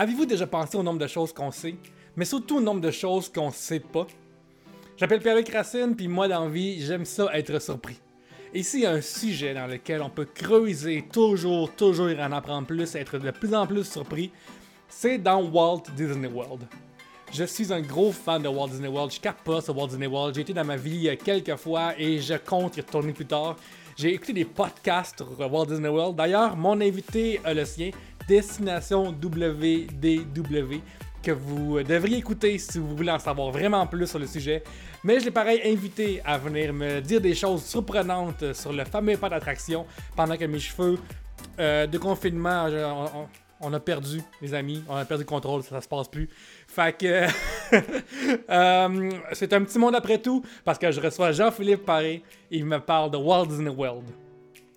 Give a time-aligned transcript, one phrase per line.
[0.00, 1.74] Avez-vous déjà pensé au nombre de choses qu'on sait,
[2.16, 4.06] mais surtout au nombre de choses qu'on sait pas?
[4.96, 8.00] J'appelle Pierre-Luc Racine, puis moi, dans vie, j'aime ça être surpris.
[8.54, 12.66] Ici, il y a un sujet dans lequel on peut creuser toujours, toujours en apprendre
[12.66, 14.32] plus, être de plus en plus surpris.
[14.88, 16.66] C'est dans Walt Disney World.
[17.30, 19.12] Je suis un gros fan de Walt Disney World.
[19.12, 20.34] Je pas sur Walt Disney World.
[20.34, 23.54] J'ai été dans ma vie quelques fois et je compte y retourner plus tard.
[23.96, 26.16] J'ai écouté des podcasts sur Walt Disney World.
[26.16, 27.90] D'ailleurs, mon invité a le sien.
[28.28, 30.80] Destination WDW
[31.22, 34.62] que vous devriez écouter si vous voulez en savoir vraiment plus sur le sujet.
[35.04, 39.16] Mais je l'ai pareil invité à venir me dire des choses surprenantes sur le fameux
[39.16, 39.86] pas d'attraction
[40.16, 40.98] pendant que mes cheveux
[41.58, 43.26] euh, de confinement, on,
[43.72, 46.28] a perdu, les amis, on a perdu le contrôle, ça, se passe plus.
[46.66, 47.26] Fait que
[48.50, 52.78] euh, c'est un petit monde après tout parce que je reçois Jean-Philippe Paré, il me
[52.78, 54.08] parle de Walt Disney World.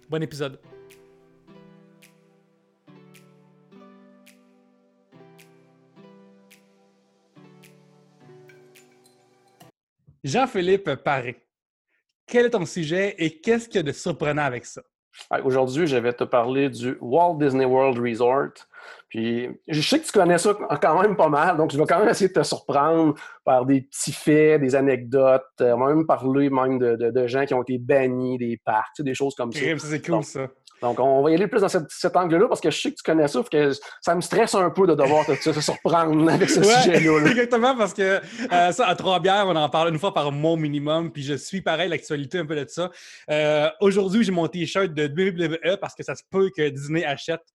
[0.10, 0.60] Bon épisode.
[10.24, 11.36] Jean-Philippe Paré,
[12.26, 14.82] quel est ton sujet et qu'est-ce qu'il y a de surprenant avec ça?
[15.44, 18.54] Aujourd'hui, je vais te parler du Walt Disney World Resort.
[19.10, 22.00] Puis, je sais que tu connais ça quand même pas mal, donc je vais quand
[22.00, 23.14] même essayer de te surprendre
[23.46, 25.44] par des petits faits, des anecdotes.
[25.60, 29.36] On va même parler même de, gens qui ont été bannis des parcs, des choses
[29.36, 29.60] comme ça.
[29.78, 30.48] C'est cool, ça.
[30.84, 33.04] Donc, on va y aller plus dans cet angle-là parce que je sais que tu
[33.04, 37.26] connais ça, que ça me stresse un peu de devoir te, surprendre avec ce sujet-là.
[37.26, 38.20] Exactement, parce que
[38.52, 41.62] euh, ça, à Trois-Bières, on en parle une fois par mois minimum, puis je suis
[41.62, 42.92] pareil l'actualité un peu de ça.
[43.30, 47.40] Euh, aujourd'hui, j'ai mon t-shirt de WWE parce que ça se peut que Disney achète
[47.40, 47.53] euh,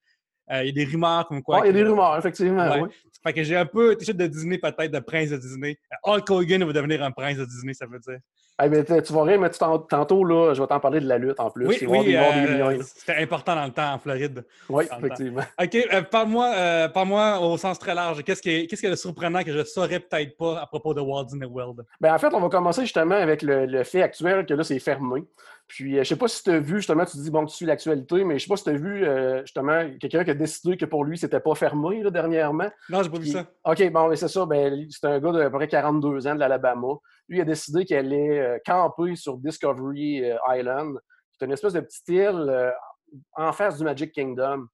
[0.51, 1.59] il y a des rumeurs comme quoi.
[1.59, 2.83] Ah, il y a des rumeurs, effectivement.
[2.83, 2.89] Oui.
[3.23, 5.79] Fait que j'ai un peu t-shirt de Disney, peut-être de prince de Disney.
[6.05, 8.19] Hulk Hogan va devenir un prince de Disney, ça veut dire.
[8.61, 11.67] Tu vas rien, mais tantôt, là, je vais t'en parler de la lutte en plus.
[11.67, 14.45] Oui, oui euh, c'était important dans le temps en Floride.
[14.69, 15.43] Oui, effectivement.
[15.63, 18.25] OK, euh, parle-moi euh, parle au sens très large.
[18.25, 21.27] Qu'est-ce qui, est, est surprenant que je ne saurais peut-être pas à propos de Walt
[21.27, 21.85] Disney World?
[22.01, 24.81] Ben, en fait, on va commencer justement avec le, le fait actuel que là, c'est
[24.81, 25.23] fermé.
[25.69, 27.67] Puis, je ne sais pas si tu as vu, justement, tu dis, bon, tu suis
[27.67, 29.07] l'actualité, mais je ne sais pas si tu as vu,
[29.43, 32.71] justement, quelqu'un qui a décidé que pour lui, c'était pas fermé, là, dernièrement.
[32.89, 33.47] Non, j'ai pas vu ça.
[33.65, 34.47] OK, bon, c'est ça.
[34.47, 36.95] Ben, c'est un gars de près 42 ans de l'Alabama.
[37.29, 40.99] Lui, a décidé qu'elle allait euh, camper sur Discovery euh, Island.
[41.33, 42.71] C'est une espèce de petite île euh,
[43.35, 44.67] en face du Magic Kingdom.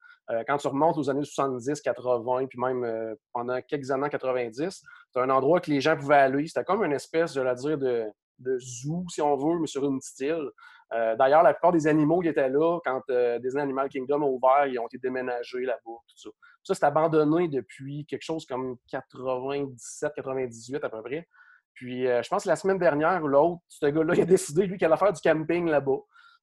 [0.49, 4.83] quand tu remontes aux années 70, 80, puis même pendant quelques années 90,
[5.13, 6.47] c'est un endroit que les gens pouvaient aller.
[6.49, 9.99] C'était comme une espèce, je vais dire, de, zoo, si on veut, mais sur une
[10.01, 10.51] petite île.
[10.91, 13.03] D'ailleurs, la plupart des animaux qui étaient là, quand
[13.41, 16.31] Disney Animal Kingdom a ouvert, ils ont été déménagés là-bas, tout ça.
[16.65, 21.29] Ça, c'est abandonné depuis quelque chose comme 97-98 à peu près.
[21.75, 24.67] Puis, euh, je pense que la semaine dernière ou l'autre, ce gars-là, il a décidé,
[24.67, 25.99] lui, qu'il allait faire du camping là-bas.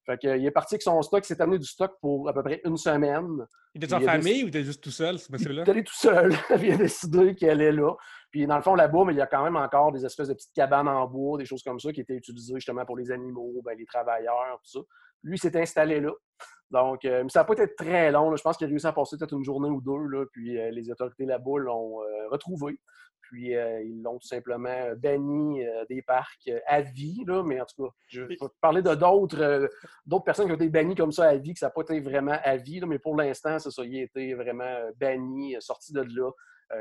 [0.05, 2.41] Fait qu'il est parti avec son stock, il s'est amené du stock pour à peu
[2.41, 3.45] près une semaine.
[3.75, 5.63] Il était en famille ou il était juste tout seul, ce monsieur-là?
[5.65, 6.33] Il était tout seul.
[6.61, 7.93] il a décidé qu'il allait là.
[8.31, 10.33] Puis dans le fond, là-bas, mais il y a quand même encore des espèces de
[10.33, 13.61] petites cabanes en bois, des choses comme ça, qui étaient utilisées justement pour les animaux,
[13.63, 14.85] ben, les travailleurs, tout ça.
[15.23, 16.11] Lui, il s'est installé là.
[16.71, 18.35] Donc, euh, ça n'a pas été très long.
[18.35, 20.07] Je pense qu'il a réussi à passer peut-être une journée ou deux.
[20.09, 21.97] Là, puis euh, les autorités là-bas l'ont
[22.31, 22.79] retrouvé.
[23.31, 27.23] Puis euh, ils l'ont tout simplement banni euh, des parcs à vie.
[27.25, 29.67] Là, mais en tout cas, je vais parler de d'autres, euh,
[30.05, 32.01] d'autres personnes qui ont été bannies comme ça à vie, que ça n'a pas été
[32.01, 32.81] vraiment à vie.
[32.81, 33.85] Là, mais pour l'instant, c'est ça.
[33.85, 36.29] Il a été vraiment banni, sorti de là.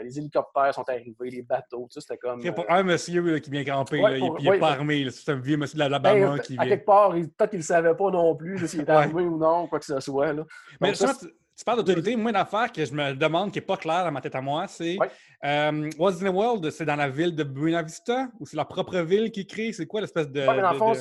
[0.03, 2.43] les hélicoptères sont arrivés, les bateaux, tout ça, c'était comme.
[2.43, 5.57] C'est pour un monsieur qui vient camper, là, il n'est pas armé, c'est un vieux
[5.57, 6.63] monsieur de l'Alabama ben, qui vient.
[6.63, 9.69] À quelque part, peut-être qu'il ne savait pas non plus s'il était armé ou non,
[9.69, 10.33] quoi que ce soit.
[10.33, 10.45] Là.
[10.81, 11.15] Mais ça,
[11.61, 12.17] tu parles d'autorité.
[12.17, 14.41] Moi, une affaire que je me demande qui n'est pas claire dans ma tête à
[14.41, 14.97] moi, c'est
[15.45, 18.97] euh, Walt Disney World, c'est dans la ville de Buena Vista ou c'est leur propre
[19.01, 19.75] ville qui crée?
[19.75, 20.41] C'est quoi l'espèce de.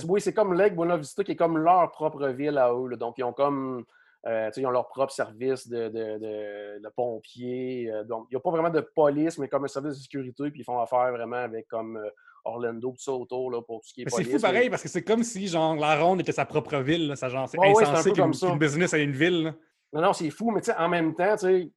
[0.05, 2.97] Oui, c'est comme Lake Buena Vista qui est comme leur propre ville à eux.
[2.97, 3.85] Donc, ils ont comme.
[4.27, 7.89] Euh, ils ont leur propre service de, de, pompiers.
[7.89, 10.51] Euh, donc, il n'y a pas vraiment de police, mais comme un service de sécurité,
[10.51, 11.97] puis ils font affaire vraiment avec comme
[12.43, 14.27] Orlando, tout ça autour là, pour tout ce qui est police.
[14.27, 17.13] C'est fou pareil, parce que c'est comme si genre la ronde était sa propre ville.
[17.15, 19.53] Ça, genre, c'est insensé qu'une business ait une ville.
[19.93, 21.71] Non, non, c'est fou, mais en même temps, il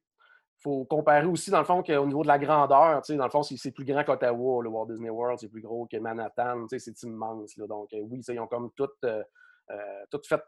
[0.59, 3.71] faut comparer aussi, dans le fond, qu'au niveau de la grandeur, dans le fond, c'est
[3.71, 7.57] plus grand qu'Ottawa, le Walt Disney World, c'est plus gros que Manhattan, c'est immense.
[7.57, 9.23] Là, donc, euh, oui, ils ont comme tout, euh,
[9.71, 10.41] euh, fait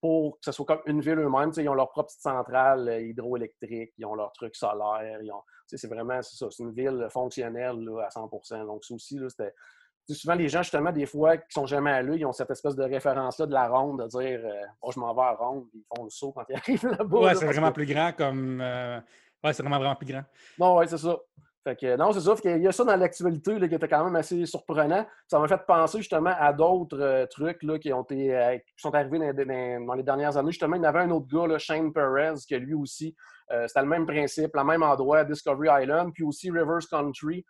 [0.00, 1.52] pour que ce soit comme une ville eux-mêmes.
[1.56, 5.20] Ils ont leur propre petite centrale hydroélectrique, ils ont leur truc solaire.
[5.66, 9.54] C'est vraiment ça, c'est une ville fonctionnelle là, à 100% Donc, ça aussi, c'était
[10.14, 12.84] souvent, les gens, justement, des fois, qui sont jamais allés, ils ont cette espèce de
[12.84, 16.04] référence-là de la ronde, de dire euh, oh, je m'en vais à ronde, ils font
[16.04, 17.18] le saut quand ils arrivent là-bas.
[17.18, 18.60] Ouais, c'est vraiment plus grand comme.
[18.60, 19.00] Euh,
[19.44, 20.22] ouais, c'est vraiment, vraiment plus grand.
[20.58, 21.16] Non, ouais, c'est ça.
[21.62, 22.34] Fait que, non, c'est ça.
[22.36, 25.06] Fait il y a ça dans l'actualité qui était quand même assez surprenant.
[25.26, 28.72] Ça m'a fait penser justement à d'autres euh, trucs là, qui, ont été, euh, qui
[28.78, 30.52] sont arrivés dans, les dernières années.
[30.52, 33.14] Justement, il y avait un autre gars, là, Shane Perez, qui lui aussi,
[33.52, 37.44] euh, c'était le même principe, le même endroit, Discovery Island, puis aussi Rivers Country,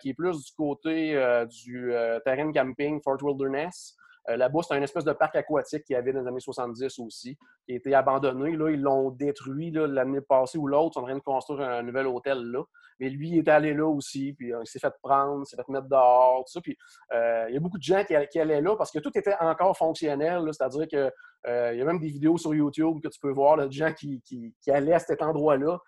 [0.00, 1.12] qui est plus du côté
[1.48, 1.92] du
[2.24, 3.96] terrain camping Fort Wilderness.
[4.26, 7.38] Là-bas, c'est un espèce de parc aquatique qu'il y avait dans les années 70 aussi,
[7.64, 8.56] qui a été abandonné.
[8.56, 10.92] Là, ils l'ont détruit l'année passée ou l'autre.
[10.92, 12.62] Ils sont en train de construire un nouvel hôtel là.
[13.00, 15.56] Mais lui, il est allé là aussi, puis euh, il s'est fait prendre, il s'est
[15.56, 16.60] fait mettre dehors, tout ça.
[16.60, 16.76] Puis
[17.14, 19.76] euh, il y a beaucoup de gens qui, allaient là parce que tout était encore
[19.76, 20.42] fonctionnel.
[20.52, 21.12] C'est-à-dire qu'il
[21.46, 24.20] euh, y a même des vidéos sur YouTube que tu peux voir de gens qui,
[24.68, 25.78] allaient à cet endroit-là,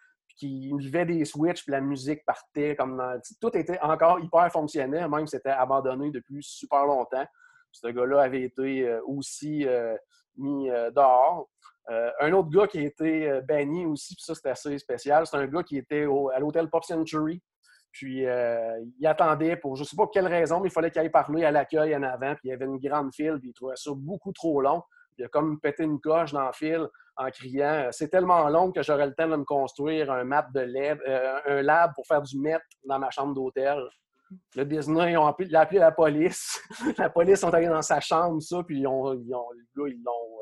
[0.41, 2.75] qui vivaient des switches, puis la musique partait.
[2.75, 3.03] comme
[3.41, 7.27] Tout était encore hyper fonctionnel, même c'était abandonné depuis super longtemps.
[7.73, 9.67] Ce gars-là avait été aussi
[10.37, 11.49] mis dehors.
[11.91, 15.27] Euh, un autre gars qui a été euh, banni aussi, puis ça, c'était assez spécial.
[15.27, 17.43] C'est un gars qui était à l'hôtel Pop Century.
[17.91, 21.01] Puis euh, il attendait pour je ne sais pas quelle raison, mais il fallait qu'il
[21.01, 22.35] aille parler à l'accueil en avant.
[22.35, 24.83] Puis il y avait une grande file, puis il trouvait ça beaucoup trop long.
[25.19, 26.87] il a comme pété une coche dans la file
[27.17, 30.61] en criant C'est tellement long que j'aurais le temps de me construire un map de
[30.61, 30.99] lab,
[31.47, 33.79] un lab pour faire du MET dans ma chambre d'hôtel.
[34.55, 36.61] Le Disney, ils ont appelé, la police.
[36.99, 39.47] la police sont allés dans sa chambre, ça, puis ils ont, ils ont,
[39.87, 40.41] ils l'ont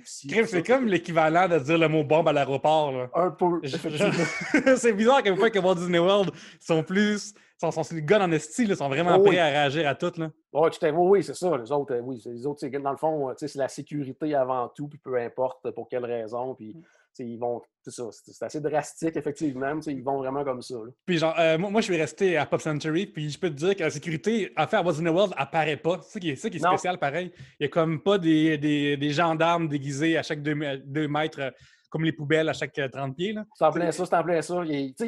[0.00, 0.28] aussi.
[0.46, 3.08] C'est comme l'équivalent de dire le mot bombe à l'aéroport.
[3.14, 3.60] Un peu.
[4.76, 6.30] c'est bizarre qu'à fois que Walt Disney World
[6.60, 7.34] sont plus.
[7.58, 10.12] Sont, sont, les gars en esti, ils sont vraiment prêts à réagir à tout.
[10.18, 10.30] Là.
[10.52, 11.56] oui, oui, c'est ça.
[11.56, 14.98] Les autres, euh, oui, les autres, dans le fond, c'est la sécurité avant tout, puis
[14.98, 16.54] peu importe pour quelle raison.
[16.54, 16.82] Puis mm
[17.24, 17.62] ils vont.
[17.82, 19.78] C'est ça, c'est assez drastique, effectivement.
[19.86, 20.74] Ils vont vraiment comme ça.
[21.04, 23.76] Puis, genre, euh, moi, je suis resté à Pop Century, puis je peux te dire
[23.76, 26.00] que la sécurité à faire à What's in the World apparaît pas.
[26.02, 27.30] C'est ça qui est, ça qui est spécial, pareil.
[27.60, 30.54] Il n'y a comme pas des, des, des, gendarmes déguisés à chaque deux,
[31.08, 31.50] mètres, euh,
[31.90, 33.34] comme les poubelles à chaque 30 euh, pieds.
[33.54, 34.62] C'est en plein ça, c'est en plein ça.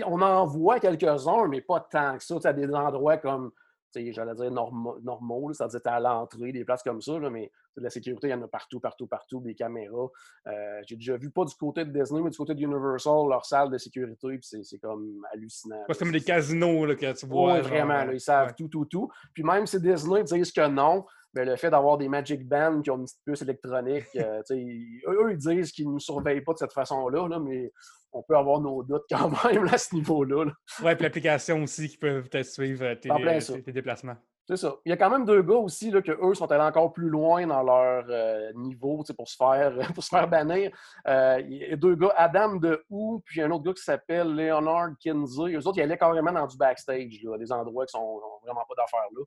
[0.06, 2.36] on en voit quelques-uns, mais pas tant que ça.
[2.44, 3.50] À des endroits comme
[3.94, 8.30] j'allais dire normaux, c'est-à-dire à l'entrée, des places comme ça, mais de la sécurité, il
[8.30, 10.08] y en a partout, partout, partout, des caméras.
[10.46, 13.44] Euh, j'ai déjà vu, pas du côté de Disney, mais du côté de Universal, leur
[13.44, 15.84] salle de sécurité, puis c'est comme hallucinant.
[15.88, 17.54] C'est comme des casinos là, que tu vois.
[17.54, 19.10] Oui, vraiment, ils savent tout, tout, tout.
[19.32, 21.04] Puis même si Disney disent que non,
[21.34, 25.32] ben, le fait d'avoir des Magic Bands qui ont une petite puce électronique, euh, eux,
[25.32, 27.70] ils disent qu'ils ne nous surveillent pas de cette façon-là, là, mais
[28.12, 30.46] on peut avoir nos doutes quand même à ce niveau-là.
[30.82, 34.16] Oui, puis l'application aussi qui peut peut-être suivre euh, tes, déplacements.
[34.46, 34.76] C'est ça.
[34.86, 37.10] Il y a quand même deux gars aussi là, que eux sont allés encore plus
[37.10, 40.70] loin dans leur euh, niveau pour se faire pour se faire bannir.
[41.06, 44.92] il y a deux gars, Adam de Ou, puis un autre gars qui s'appelle Leonard
[44.98, 45.54] Kinsey.
[45.54, 48.74] Eux autres, ils allaient carrément dans du backstage, là, des endroits qui sont vraiment pas
[48.74, 49.22] d'affaires là.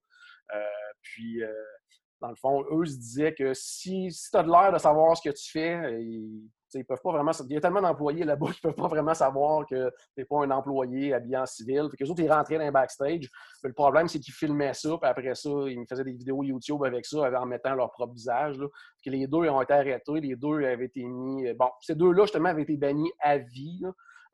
[1.01, 1.41] Puis
[2.21, 5.17] dans le fond, eux se disaient que si, si tu as de l'air de savoir
[5.17, 7.31] ce que tu fais, ils, ils peuvent pas vraiment.
[7.49, 10.43] Il y a tellement d'employés là-bas qui peuvent pas vraiment savoir que tu n'es pas
[10.43, 11.87] un employé habillé en civil.
[11.89, 13.27] Fait que les autres, ils rentraient dans un backstage.
[13.63, 16.83] Le problème, c'est qu'ils filmaient ça, puis après ça, ils me faisaient des vidéos YouTube
[16.83, 18.57] avec ça, en mettant leur propre visage.
[19.05, 21.51] Les deux ont été arrêtés, les deux avaient été mis.
[21.53, 23.81] Bon, ces deux-là, justement, avaient été bannis à vie.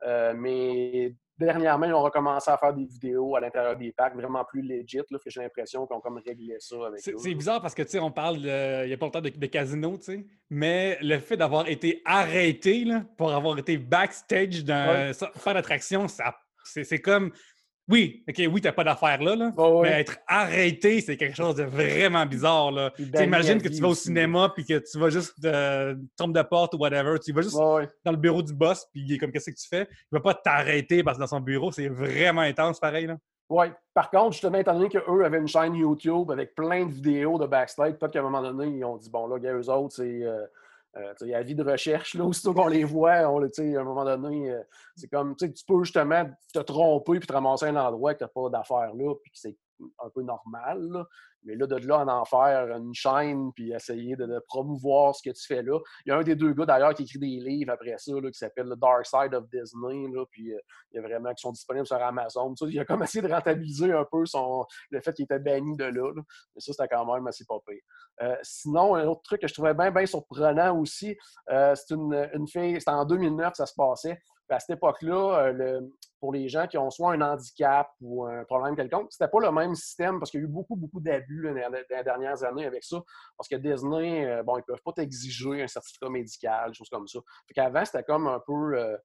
[0.06, 4.44] Euh, mais dernièrement, ils ont recommencé à faire des vidéos à l'intérieur des parcs vraiment
[4.44, 4.98] plus legit.
[5.10, 7.98] Là, j'ai l'impression qu'ils ont comme réglé ça avec C'est bizarre parce que, tu sais,
[7.98, 11.36] on parle, il n'y a pas longtemps de, de casino, tu sais, mais le fait
[11.36, 16.06] d'avoir été arrêté là, pour avoir été backstage dans faire l'attraction,
[16.64, 17.32] c'est comme
[17.88, 19.52] oui, OK, oui, t'as pas d'affaires là, là
[19.82, 22.70] mais être arrêté, c'est quelque chose de vraiment bizarre.
[22.70, 22.92] Là.
[22.98, 26.74] Imagine que tu vas au cinéma puis que tu vas juste euh, tomber de porte
[26.74, 29.50] ou whatever, tu vas juste dans le bureau du boss puis il est comme qu'est-ce
[29.50, 29.88] que tu fais?
[29.90, 33.06] Il va pas t'arrêter parce que dans son bureau, c'est vraiment intense pareil.
[33.06, 33.16] Là.
[33.48, 33.66] Oui.
[33.94, 37.46] Par contre, justement, étant donné qu'eux avaient une chaîne YouTube avec plein de vidéos de
[37.46, 40.22] backstage, peut-être qu'à un moment donné, ils ont dit bon là, gars, eux autres, c'est.
[40.22, 40.44] Euh,
[40.98, 43.80] euh, il y a la vie de recherche, là, aussitôt qu'on les voit, on, à
[43.80, 44.62] un moment donné, euh,
[44.96, 48.28] c'est comme, tu peux justement te tromper puis te ramasser un endroit que tu n'as
[48.28, 49.56] pas d'affaires là, puis que c'est
[49.98, 51.06] un peu normal.
[51.44, 55.34] Mais là, de là en en faire une chaîne puis essayer de, promouvoir ce que
[55.34, 55.78] tu fais là.
[56.04, 58.30] Il y a un des deux gars d'ailleurs qui écrit des livres après ça là,
[58.30, 60.08] qui s'appelle The Dark Side of Disney.
[60.12, 60.58] Là, puis euh,
[60.92, 62.54] il y a vraiment qui sont disponibles sur Amazon.
[62.62, 65.84] il a comme essayé de rentabiliser un peu son, le fait qu'il était banni de
[65.84, 67.58] là, Mais ça, c'était quand même assez pas
[68.22, 71.16] euh, sinon, un autre truc que je trouvais bien, bien surprenant aussi,
[71.50, 74.18] euh, c'est une, une fille, c'était en 2009 ça se passait
[74.50, 75.80] à cette époque-là, euh,
[76.20, 79.52] pour les gens qui ont soit un handicap ou un problème quelconque, c'était pas le
[79.52, 82.84] même système parce qu'il y a eu beaucoup, beaucoup d'abus dans les dernières années avec
[82.84, 82.98] ça.
[83.36, 87.06] Parce que Disney, euh, bon, ils peuvent pas t'exiger un certificat médical, des choses comme
[87.06, 87.20] ça.
[87.46, 88.78] Fait qu'avant, c'était comme un peu.
[88.78, 88.96] Euh,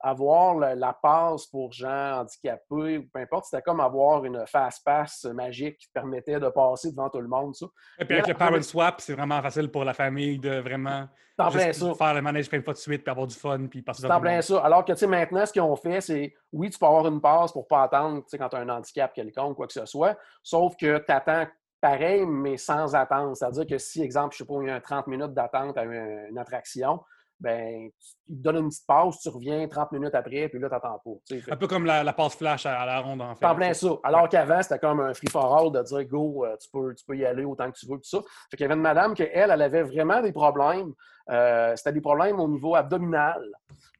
[0.00, 3.46] avoir la, passe pour gens handicapés ou peu importe.
[3.46, 7.54] C'était comme avoir une fast-pass magique qui permettait de passer devant tout le monde.
[7.54, 7.66] Ça.
[7.98, 11.06] Et puis avec le Power Swap, c'est vraiment facile pour la famille de vraiment
[11.38, 14.40] faire le plein de fois de suite, puis avoir du fun, puis passer devant plein
[14.40, 14.60] ça.
[14.60, 17.66] Alors que maintenant, ce qu'ils ont fait, c'est oui, tu peux avoir une passe pour
[17.66, 21.12] pas attendre quand tu as un handicap quelconque, quoi que ce soit, sauf que tu
[21.12, 21.46] attends
[21.80, 23.36] pareil, mais sans attendre.
[23.36, 26.38] C'est-à-dire que si, exemple, je sais pas, il y a 30 minutes d'attente à une
[26.38, 27.00] attraction,
[27.40, 27.90] ben,
[28.28, 31.00] il te donne une petite pause, tu reviens 30 minutes après, puis là, tu n'attends
[31.02, 31.52] pas.
[31.52, 33.46] Un peu comme la, passe flash à, la ronde, en fait.
[33.46, 33.88] En plein ça.
[34.02, 37.24] Alors qu'avant, c'était comme un free-for-all de dire go, euh, tu, peux, tu peux y
[37.24, 38.18] aller autant que tu veux, tout ça.
[38.50, 40.92] Fait qu'il y avait une madame qui, elle, elle avait vraiment des problèmes.
[41.30, 43.42] Euh, c'était des problèmes au niveau abdominal.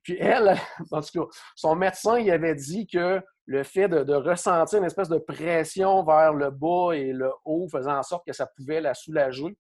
[0.03, 0.55] Puis elle,
[0.93, 4.85] en tout cas, son médecin, il avait dit que le fait de, de, ressentir une
[4.85, 8.81] espèce de pression vers le bas et le haut faisait en sorte que ça pouvait
[8.81, 9.57] la soulager.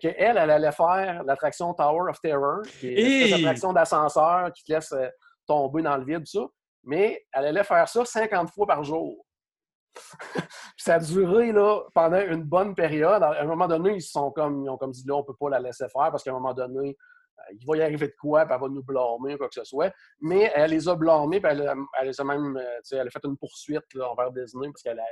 [0.00, 4.64] Fait elle, elle allait faire l'attraction Tower of Terror, qui est une attraction d'ascenseur qui
[4.64, 5.08] te laisse euh,
[5.46, 6.40] tomber dans le vide, ça.
[6.82, 9.24] Mais elle allait faire ça 50 fois par jour.
[10.76, 13.22] ça a duré là, pendant une bonne période.
[13.22, 15.36] À un moment donné, ils, sont comme, ils ont comme dit là, on ne peut
[15.38, 16.96] pas la laisser faire parce qu'à un moment donné,
[17.38, 19.64] euh, il va y arriver de quoi, puis elle va nous blâmer, quoi que ce
[19.64, 19.92] soit.
[20.20, 23.24] Mais elle les a blâmés, puis elle, elle, les a même, euh, elle a fait
[23.24, 25.04] une poursuite là, envers Disney parce qu'elle a,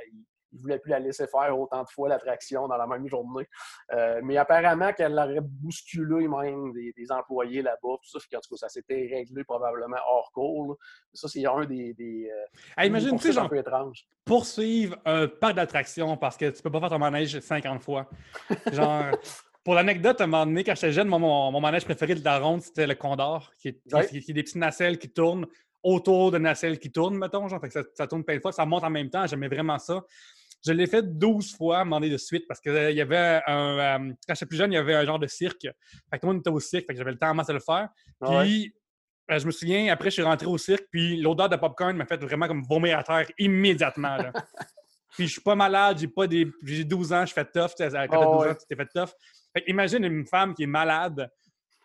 [0.53, 3.47] il ne voulait plus la laisser faire autant de fois l'attraction dans la même journée.
[3.91, 8.19] Euh, mais apparemment qu'elle aurait bousculé même des, employés là-bas, tout ça.
[8.19, 10.77] En tout cas, ça s'était réglé probablement hors cours.
[11.13, 12.29] Ça, c'est un des, des,
[12.79, 14.05] euh, imagine, tu étrange.
[14.25, 18.09] Poursuivre un parc d'attractions parce que tu peux pas faire ton manège 50 fois.
[18.71, 19.05] Genre.
[19.63, 22.37] Pour l'anecdote, à un moment donné, quand j'étais jeune, mon, mon, manège préféré de la
[22.37, 25.47] ronde, c'était le Condor, qui est, des petites nacelles qui tournent
[25.83, 27.47] autour de nacelles qui tournent, mettons.
[27.47, 29.27] Genre, ça, ça, tourne plein de fois, ça monte en même temps.
[29.27, 30.03] J'aimais vraiment ça.
[30.65, 33.79] Je l'ai fait 12 fois, à de suite, parce qu'il euh, y avait un.
[33.79, 35.63] Euh, quand j'étais plus jeune, il y avait un genre de cirque.
[35.63, 35.71] Fait
[36.13, 37.59] que tout le monde était au cirque, fait que j'avais le temps à de le
[37.59, 37.89] faire.
[38.21, 38.73] Puis,
[39.29, 42.05] euh, je me souviens, après, je suis rentré au cirque, puis l'odeur de popcorn m'a
[42.05, 44.17] fait vraiment comme vomir à terre immédiatement.
[45.11, 46.49] puis, je suis pas malade, j'ai pas des.
[46.63, 47.71] J'ai 12 ans, je fais tough.
[47.77, 49.09] Quand t'as 12 ans, tu t'es fait tough.
[49.53, 51.29] Fait imagine une femme qui est malade,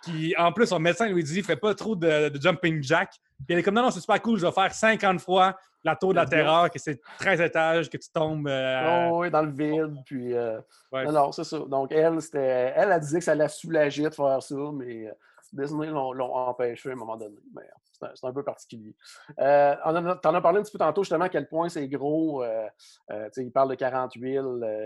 [0.05, 3.11] qui, en plus, son médecin lui dit, fais pas trop de, de jumping jack.
[3.11, 5.97] Puis elle est comme, non, non, c'est super cool, je vais faire 50 fois la
[5.97, 8.49] tour de la terreur, que c'est 13 étages, que tu tombes.
[8.49, 9.97] Euh, oh, oui, dans le vide.
[10.05, 10.61] Puis, euh,
[10.93, 11.59] Non, c'est ça.
[11.61, 15.13] Donc, elle, c'était, elle, a dit que ça l'a soulagé de faire ça, mais euh,
[15.53, 17.39] Disney l'ont empêché à un moment donné.
[17.55, 17.63] Mais
[17.93, 18.95] c'est un, peu particulier.
[19.39, 22.43] Euh, tu en as parlé un petit peu tantôt, justement, à quel point c'est gros.
[22.43, 22.67] Euh,
[23.11, 24.41] euh, il parle de 48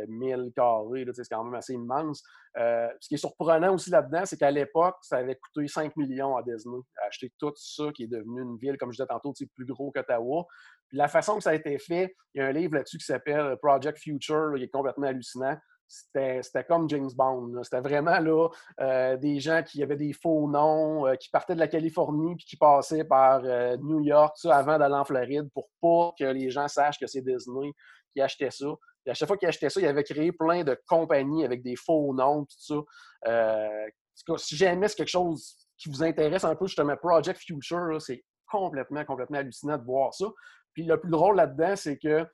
[0.08, 2.22] 000 carrés, c'est quand même assez immense.
[2.56, 6.42] ce qui est surprenant aussi là-dedans, c'est qu'à l'époque, ça avait coûté 5 millions à
[6.42, 9.90] Disney, acheter tout ça qui est devenu une ville, comme je disais tantôt, plus gros
[9.90, 10.46] qu'Ottawa.
[10.88, 13.04] Puis la façon que ça a été fait, il y a un livre là-dessus qui
[13.04, 15.56] s'appelle Project Future, qui est complètement hallucinant
[15.92, 17.62] c'était comme James Bond.
[17.62, 18.48] C'était vraiment là,
[18.80, 22.46] euh, des gens qui avaient des faux noms, euh, qui partaient de la Californie puis
[22.46, 26.68] qui passaient par euh, New York avant d'aller en Floride pour pas que les gens
[26.68, 27.72] sachent que c'est Disney
[28.12, 28.66] qui achetait ça.
[29.04, 31.76] Et à chaque fois qu'ils achetaient ça, ils avaient créé plein de compagnies avec des
[31.76, 32.84] faux noms, tout
[33.26, 34.36] ça.
[34.38, 39.04] si jamais c'est quelque chose qui vous intéresse un peu, justement, Project Future, c'est complètement,
[39.04, 40.26] complètement hallucinant de voir ça.
[40.72, 42.24] Puis le plus drôle là-dedans, c'est que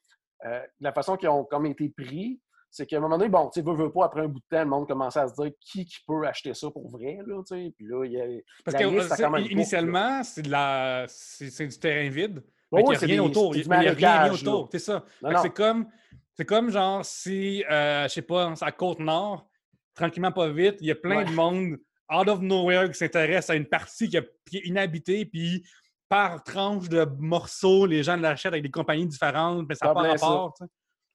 [0.81, 3.75] la façon qu'ils ont comme été pris, c'est qu'à un moment donné, bon, tu veux,
[3.75, 5.99] veux pas, après un bout de temps, le monde commençait à se dire qui, qui
[6.07, 7.73] peut acheter ça pour vrai, là, tu sais.
[7.77, 8.25] Puis là, il y a.
[8.65, 11.07] Parce que initialement, c'est de la.
[11.09, 12.43] C'est du terrain vide.
[12.73, 13.57] il n'y a rien autour.
[13.57, 14.69] Il n'y a rien, autour.
[14.71, 15.05] C'est ça.
[15.43, 15.87] C'est comme.
[16.35, 19.49] C'est comme genre si, euh, je sais pas, à Côte-Nord,
[19.93, 21.79] tranquillement pas vite, il y a plein de monde
[22.15, 24.29] out of nowhere qui s'intéresse à une partie qui, est
[24.65, 25.65] inhabitée, puis
[26.09, 30.03] par tranche de morceaux, les gens l'achètent avec des compagnies différentes, mais ça n'a pas
[30.03, 30.55] rapport.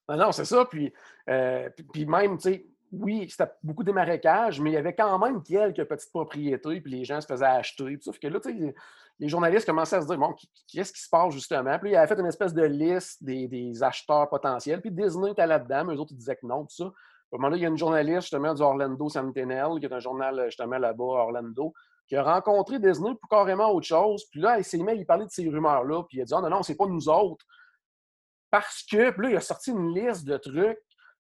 [0.09, 0.65] Non, non, c'est ça.
[0.65, 0.93] Puis,
[1.29, 5.17] euh, puis, même, tu sais, oui, c'était beaucoup des marécages, mais il y avait quand
[5.17, 7.97] même quelques petites propriétés, puis les gens se faisaient acheter.
[7.99, 8.39] Sauf que là,
[9.19, 10.35] les journalistes commençaient à se dire, bon,
[10.71, 11.79] qu'est-ce qui se passe justement?
[11.79, 15.85] Puis il avait fait une espèce de liste des, acheteurs potentiels, puis Disney était là-dedans,
[15.85, 16.83] mais eux autres, disaient que non, tout ça.
[16.83, 19.93] À un moment là, il y a une journaliste justement du Orlando Sentinel, qui est
[19.93, 21.73] un journal justement là-bas, Orlando,
[22.07, 24.25] qui a rencontré Disney pour carrément autre chose.
[24.29, 26.33] Puis là, il s'est mis à lui parler de ces rumeurs-là, puis il a dit,
[26.35, 27.43] oh, non, non, c'est pas nous autres.
[28.53, 30.77] Parce que, puis là, il a sorti une liste de trucs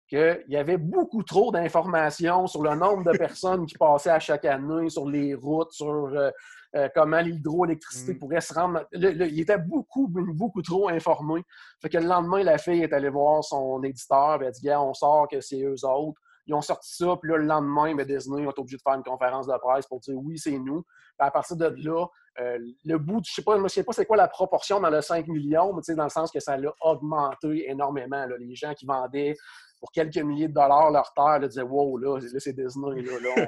[0.09, 4.43] qu'il y avait beaucoup trop d'informations sur le nombre de personnes qui passaient à chaque
[4.43, 6.29] année, sur les routes, sur euh,
[6.75, 8.19] euh, comment l'hydroélectricité mm.
[8.19, 8.85] pourrait se rendre.
[8.91, 11.41] il était beaucoup, beaucoup trop informé.
[11.81, 14.69] Fait que le lendemain, la fille est allée voir son éditeur et elle a dit
[14.71, 16.19] on sort que c'est eux autres.
[16.47, 19.03] Ils ont sorti ça, puis là, le lendemain, ben, Disney être obligé de faire une
[19.03, 20.81] conférence de presse pour dire oui, c'est nous.
[20.81, 22.05] Puis à partir de là,
[22.39, 24.89] euh, le bout, je sais pas, je ne sais pas c'est quoi la proportion dans
[24.89, 28.25] le 5 millions, mais dans le sens que ça l'a augmenté énormément.
[28.39, 29.35] Les gens qui vendaient
[29.79, 33.47] pour quelques milliers de dollars leur terre, là, disaient Wow, là, c'est Disney, là,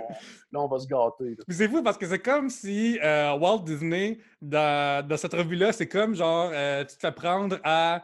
[0.55, 1.38] on, va se gâter.
[1.47, 5.88] c'est fou parce que c'est comme si euh, Walt Disney, dans, dans cette revue-là, c'est
[5.88, 8.03] comme genre, euh, tu te fais prendre à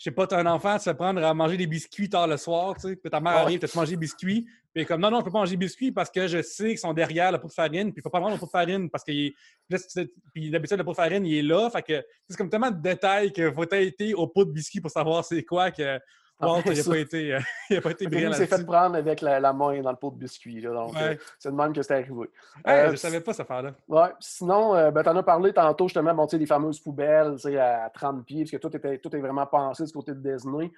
[0.00, 2.26] je sais pas, tu as un enfant, tu te prendre à manger des biscuits tard
[2.26, 4.98] le soir, tu sais, puis ta mère arrive, tu te manger des biscuits, puis comme
[4.98, 7.30] non, non, je peux pas manger des biscuits parce que je sais qu'ils sont derrière
[7.30, 9.12] le pot de farine, puis il faut pas prendre le pot de farine parce que
[10.32, 12.80] puis d'habitude, le pot de farine, il est là, fait que c'est comme tellement de
[12.80, 15.98] détails qu'il faut être au pot de biscuits pour savoir c'est quoi que
[16.40, 18.30] Bon, il n'a pas été, euh, il pas été brillant.
[18.30, 20.62] Il s'est fait prendre avec la, main dans le pot de biscuits.
[20.62, 22.30] donc, euh, c'est de même que c'était arrivé.
[22.66, 23.74] Euh, je ne savais pas cette affaire-là.
[23.88, 24.08] Ouais.
[24.20, 28.44] Sinon, ben, tu en as parlé tantôt, justement, bon, des fameuses poubelles à 30 pieds,
[28.44, 30.70] parce que tout, était, tout est vraiment pensé du côté de Disney.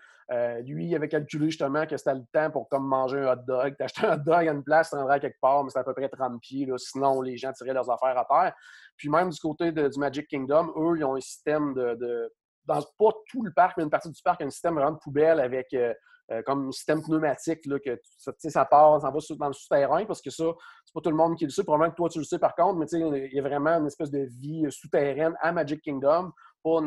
[0.64, 3.76] lui, il avait calculé justement que c'était le temps pour comme manger un hot dog.
[3.76, 5.84] Tu acheté un hot dog à une place, tu rendrais quelque part, mais c'est à
[5.84, 6.66] peu près 30 pieds.
[6.66, 8.54] Là, sinon, les gens tiraient leurs affaires à terre.
[8.96, 12.32] Puis même du côté du Magic Kingdom, eux, ils ont un système de
[12.64, 15.40] dans pas tout le parc, mais une partie du parc, un système vraiment de poubelle
[15.40, 15.92] avec euh,
[16.30, 20.22] euh, comme un système pneumatique, là, que ça part, ça va dans le souterrain, parce
[20.22, 20.44] que ça,
[20.84, 21.64] c'est pas tout le monde qui le sait.
[21.64, 24.10] Probablement que toi, tu le sais par contre, mais il y a vraiment une espèce
[24.10, 26.32] de vie euh, souterraine à Magic Kingdom.
[26.62, 26.80] Pas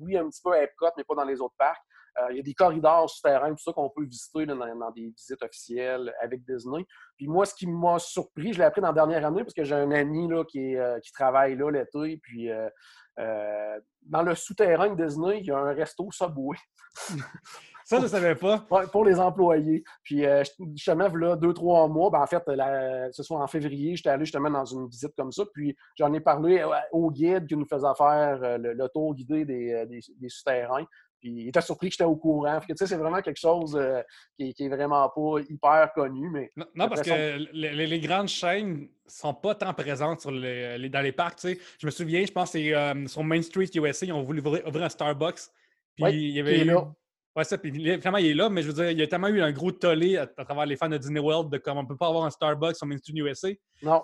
[0.00, 1.82] oui, un petit peu à Epcot, mais pas dans les autres parcs.
[2.30, 6.12] Il y a des corridors souterrains, tout ça qu'on peut visiter dans, des visites officielles
[6.20, 6.84] avec Disney.
[7.16, 9.64] Puis moi, ce qui m'a surpris, je l'ai appris dans la dernière année parce que
[9.64, 12.18] j'ai un ami là, qui, qui travaille là l'été.
[12.22, 12.50] Puis
[13.18, 16.56] euh, dans le souterrain de Disney, il y a un resto Subway.
[17.84, 18.64] Ça, je ne savais pas.
[18.92, 19.82] pour les employés.
[20.04, 22.42] Puis, euh, justement, là, deux, trois mois, ben, en fait,
[23.12, 25.42] ce soit en février, j'étais allé justement dans une visite comme ça.
[25.52, 29.84] Puis, j'en ai parlé au guide qui nous faisait faire euh, le, tour guidé des,
[29.86, 30.86] des, souterrains.
[31.22, 32.58] Puis il était surpris que j'étais au courant.
[32.74, 33.80] c'est vraiment quelque chose
[34.36, 36.28] qui, qui, est vraiment pas hyper connu.
[36.30, 41.12] Mais non, parce que les, grandes chaînes sont pas tant présentes sur les, dans les
[41.12, 41.38] parcs.
[41.44, 44.40] Je me souviens, je pense que c'est euh, sur Main Street USA, ils ont voulu
[44.40, 45.42] ouvrir, un Starbucks.
[45.94, 46.64] Puis il y avait.
[46.64, 46.92] là.
[47.36, 49.28] Ouais, ça, puis finalement, il est là, mais je veux dire, il y a tellement
[49.28, 51.96] eu un gros tollé à, travers les fans de Disney World de comme on peut
[51.96, 53.48] pas avoir un Starbucks sur Main Street USA.
[53.82, 54.02] Non.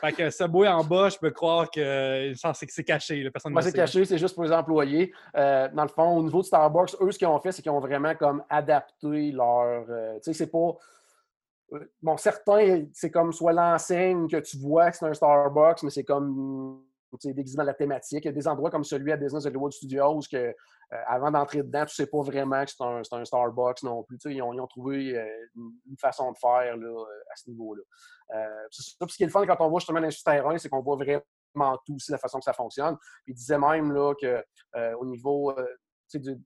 [0.00, 3.30] Fait que Subway en bas, je peux croire que c'est caché.
[3.30, 5.12] Personne c'est caché, c'est juste pour les employés.
[5.36, 7.72] Euh, dans le fond, au niveau de Starbucks, eux, ce qu'ils ont fait, c'est qu'ils
[7.72, 9.84] ont vraiment comme adapté leur.
[9.88, 10.76] Euh, tu sais, c'est pas.
[11.72, 15.90] Euh, bon, certains, c'est comme soit l'enseigne que tu vois que c'est un Starbucks, mais
[15.90, 16.82] c'est comme
[17.24, 18.24] déguisé dans la thématique.
[18.24, 20.52] Il y a des endroits comme celui à Business Hollywood Studios que, euh,
[21.06, 24.18] avant d'entrer dedans, tu ne sais pas vraiment que c'est un, Starbucks non plus.
[24.26, 25.26] Ils ont, ils ont, trouvé euh,
[25.56, 27.82] une, façon de faire là, euh, à ce niveau-là.
[28.70, 30.96] ce qui est le fun quand on voit justement dans le souterrain, c'est qu'on voit
[30.96, 32.96] vraiment tout aussi la façon que ça fonctionne.
[33.24, 35.54] Puis il disait même là, qu'au niveau
[36.14, 36.36] du,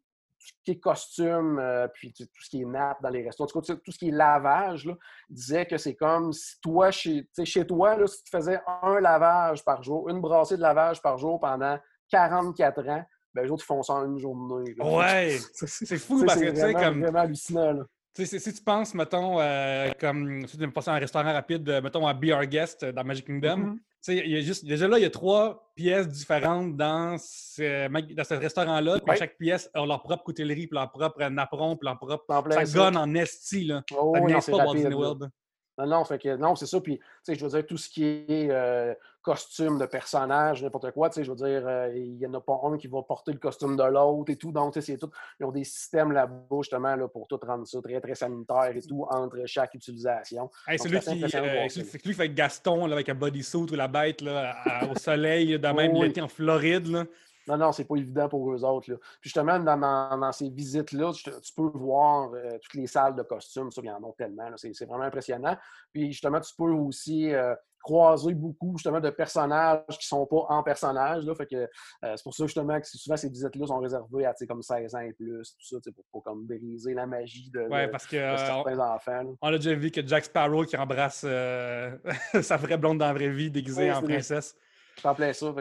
[0.44, 3.92] ce qui est costume, euh, puis tout ce qui est nappe dans les restaurants, tout,
[3.92, 4.94] ce qui est lavage, là,
[5.28, 9.64] disait que c'est comme si toi, chez, chez toi, là, si tu faisais un lavage
[9.64, 11.78] par jour, une brassée de lavage par jour pendant
[12.10, 14.74] 44 ans, ben, les autres, font ça en une journée.
[14.78, 15.38] Ouais!
[15.52, 17.00] c'est fou parce que, c'est comme...
[17.00, 17.80] vraiment hallucinant.
[18.16, 22.14] Si, tu penses, mettons, euh, comme si tu me passer un restaurant rapide, mettons à
[22.14, 23.78] Be Our Guest dans Magic Kingdom, mm-hmm
[24.08, 28.24] il y a juste, déjà là, il y a trois pièces différentes dans ce, dans
[28.24, 29.00] ce restaurant-là.
[29.18, 32.52] Chaque pièce a leur propre coutellerie, puis leur propre napperon, puis leur propre.
[32.52, 33.64] Ça gonne en esti.
[33.64, 33.82] Là.
[33.96, 35.30] Oh, ça pas Walt Disney World.
[35.76, 36.80] Non, non, fait que, non, c'est ça.
[36.80, 40.92] Puis, tu sais, je veux dire, tout ce qui est euh, costume de personnage, n'importe
[40.92, 43.02] quoi, tu sais, je veux dire, euh, il n'y en a pas un qui va
[43.02, 44.52] porter le costume de l'autre et tout.
[44.52, 45.10] Donc, tu sais, c'est tout.
[45.40, 48.82] Ils ont des systèmes là-bas, justement, là, pour tout rendre ça très, très sanitaire et
[48.82, 50.50] tout entre chaque utilisation.
[50.68, 51.66] c'est lui qui euh,
[52.04, 54.54] lui fait Gaston là, avec un bodysuit ou la bête là,
[54.90, 56.86] au soleil, dans même l'été en Floride.
[56.88, 57.04] Là.
[57.46, 58.90] Non, non, c'est pas évident pour eux autres.
[58.90, 58.96] Là.
[59.20, 63.70] Puis justement, dans, ces visites-là, tu, peux voir euh, toutes les salles de costumes.
[63.70, 64.50] Ça, il y en a tellement.
[64.56, 65.56] C'est vraiment impressionnant.
[65.92, 67.54] Puis justement, tu peux aussi euh,
[67.84, 71.24] croiser beaucoup justement de personnages qui sont pas en personnage.
[71.24, 71.34] Là.
[71.34, 71.68] Fait que euh,
[72.16, 75.12] c'est pour ça justement que souvent ces visites-là sont réservées à comme 16 ans et
[75.12, 79.36] plus, tout ça, pour pas comme briser la magie de, ouais, parce que, certains enfants.
[79.40, 81.20] On a déjà vu que Jack Sparrow qui embrasse
[82.42, 84.56] sa vraie blonde dans la vraie vie déguisée en princesse.
[84.96, 85.52] Je en plein ça,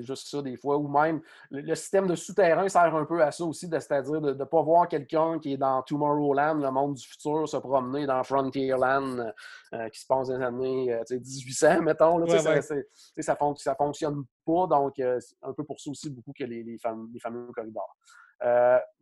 [0.00, 0.76] juste ça des fois.
[0.76, 4.44] Ou même, le, système de souterrain sert un peu à ça aussi, c'est-à-dire de ne
[4.44, 9.32] pas voir quelqu'un qui est dans Tomorrowland, le monde du futur, se promener dans Frontierland
[9.74, 12.26] euh, qui se passe dans les années 1800, euh, mettons.
[12.26, 16.62] Ça, ça, fonctionne pas, donc euh, c'est un peu pour ça aussi beaucoup que les,
[16.62, 17.96] les, fameux, corridors.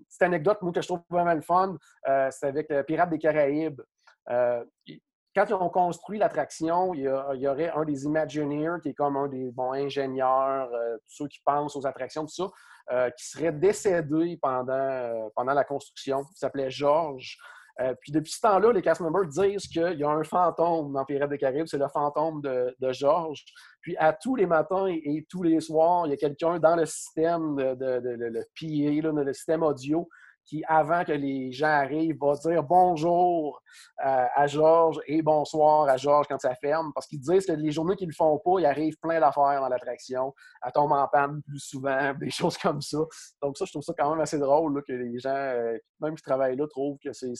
[0.08, 1.76] cette anecdote, moi, que je trouve vraiment le fun,
[2.30, 3.80] c'est avec Pirates des Caraïbes
[5.34, 9.28] quand ils ont construit l'attraction, il, y aurait un des Imagineers, qui est comme un
[9.28, 12.50] des bons ingénieurs, euh, ceux qui pensent aux attractions, tout ça,
[12.92, 16.24] euh, qui serait décédé pendant, euh, pendant la construction.
[16.32, 17.36] Il s'appelait Georges.
[18.00, 21.30] puis depuis ce temps-là, les cast members disent qu'il y a un fantôme dans Pirates
[21.30, 23.44] des Caraïbes, c'est le fantôme de, de George.
[23.82, 26.86] Puis à tous les matins et, tous les soirs, il y a quelqu'un dans le
[26.86, 30.08] système de, le PA, le système audio,
[30.48, 33.62] qui, avant que les gens arrivent, va dire bonjour
[34.04, 36.90] euh, à Georges et bonsoir à Georges quand ça ferme.
[36.94, 39.60] Parce qu'ils disent que les journées qu'ils ne le font pas, il arrive plein d'affaires
[39.60, 40.34] dans l'attraction.
[40.64, 42.98] Elle tombe en panne plus souvent, des choses comme ça.
[43.42, 46.22] Donc ça, je trouve ça quand même assez drôle que les gens, euh, même qui
[46.22, 47.34] travaillent là, trouvent que c'est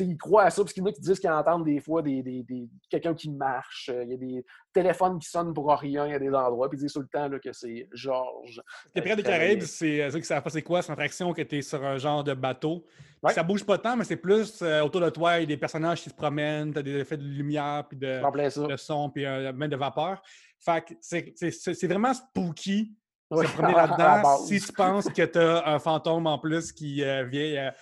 [0.00, 2.02] ils croient à ça, parce qu'il y en a qui disent qu'ils entendent des fois
[2.02, 6.06] des, des, quelqu'un qui marche, euh, il y a des téléphones qui sonnent pour rien
[6.06, 8.60] il y a des endroits, puis ils disent tout le temps là, que c'est Georges.
[8.94, 11.32] Les Pirates des Caraïbes, c'est euh, ça qui savent pas c'est quoi, c'est une attraction
[11.32, 12.84] qui était sur un genre de bateau?
[13.28, 15.56] Ça bouge pas tant, mais c'est plus euh, autour de toi, il y a des
[15.58, 19.24] personnages qui se promènent, tu as des effets de lumière, puis de, de son, puis
[19.24, 20.22] même de vapeur.
[20.58, 22.94] Fait que c'est vraiment spooky.
[23.30, 27.72] se promener là-dedans si tu penses que tu as un fantôme en plus qui vient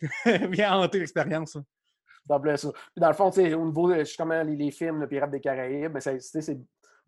[0.50, 1.56] Bien hanter l'expérience.
[2.28, 5.92] Puis dans le fond, au niveau de justement les, les films, le Pirates des Caraïbes,
[5.92, 6.58] ben, c'est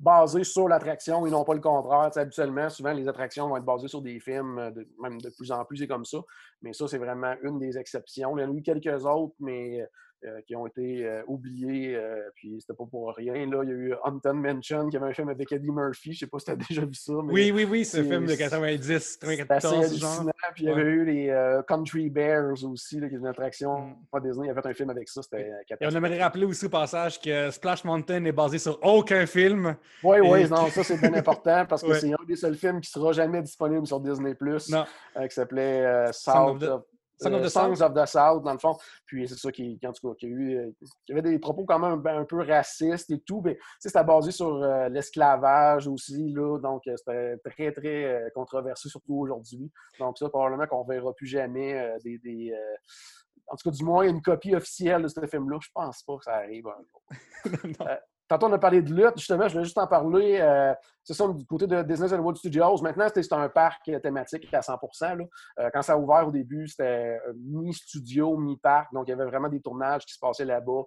[0.00, 2.10] basé sur l'attraction et non pas le contraire.
[2.16, 4.70] habituellement, souvent, les attractions vont être basées sur des films, euh,
[5.02, 6.18] même de plus en plus, c'est comme ça.
[6.62, 8.36] Mais ça, c'est vraiment une des exceptions.
[8.38, 9.86] Il y en a eu quelques autres, mais
[10.26, 13.46] euh, qui ont été euh, oubliés, euh, puis c'était pas pour rien.
[13.46, 16.18] Là, il y a eu Haunted Mansion, qui avait un film avec Eddie Murphy, je
[16.18, 17.14] sais pas si tu as déjà vu ça.
[17.24, 20.30] Mais oui, oui, oui, ce film de 90, 94, genre.
[20.54, 23.94] Puis il y avait eu les Country Bears aussi, là, qui est une attraction, mm.
[24.12, 26.66] pas Disney, il avait fait un film avec ça, c'était Et on aimerait rappeler aussi
[26.66, 29.74] au passage que Splash Mountain est basé sur aucun film.
[30.04, 32.90] Oui, oui, non, ça c'est bien important, parce que c'est un des seuls films qui
[32.90, 36.82] sera jamais disponible sur Disney+, qui s'appeltait South of...
[37.20, 38.76] Songs of, the Songs of the South, dans le fond.
[39.06, 40.56] Puis c'est ça qui, en tout cas, qui a eu.
[40.58, 40.72] Euh,
[41.08, 43.42] y avait des propos quand même un, peu racistes et tout.
[43.44, 46.58] Mais c'était basé sur euh, l'esclavage aussi, là.
[46.58, 49.70] Donc euh, c'était très, très controversé, surtout aujourd'hui.
[49.98, 52.18] Donc ça, probablement qu'on ne verra plus jamais des.
[52.18, 52.54] des
[53.52, 55.58] en tout cas, du moins, une copie officielle de ce film-là.
[55.60, 57.02] Je pense pas que ça arrive un jour.
[58.30, 59.16] Tantôt, on a parlé de lutte.
[59.16, 60.38] Justement, je voulais juste en parler.
[60.40, 62.80] Euh, c'est ça, du côté de Disney Hollywood Studios.
[62.80, 65.26] Maintenant, c'est un parc thématique à 100%
[65.58, 68.92] euh, Quand ça a ouvert au début, c'était euh, mi-studio, mi-parc.
[68.92, 70.82] Donc, il y avait vraiment des tournages qui se passaient là-bas.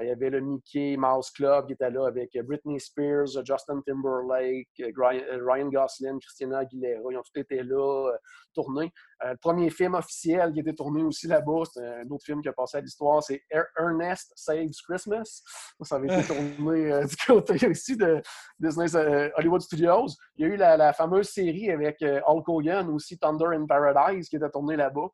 [0.00, 4.68] il y avait le Mickey Mouse Club qui était là avec Britney Spears, Justin Timberlake,
[4.78, 7.00] Ryan Gosling, Christina Aguilera.
[7.10, 8.12] Ils ont tous été là,
[8.54, 8.92] tournés.
[9.24, 12.52] Le premier film officiel qui était tourné aussi là-bas, c'est un autre film qui a
[12.52, 15.42] passé à l'histoire, c'est Ernest Saves Christmas.
[15.82, 18.22] Ça avait été tourné euh, du côté aussi de
[18.58, 20.08] Disney euh, Hollywood Studios.
[20.36, 24.28] Il y a eu la, fameuse série avec euh, Hulk Hogan aussi, Thunder in Paradise,
[24.28, 25.08] qui était tournée là-bas.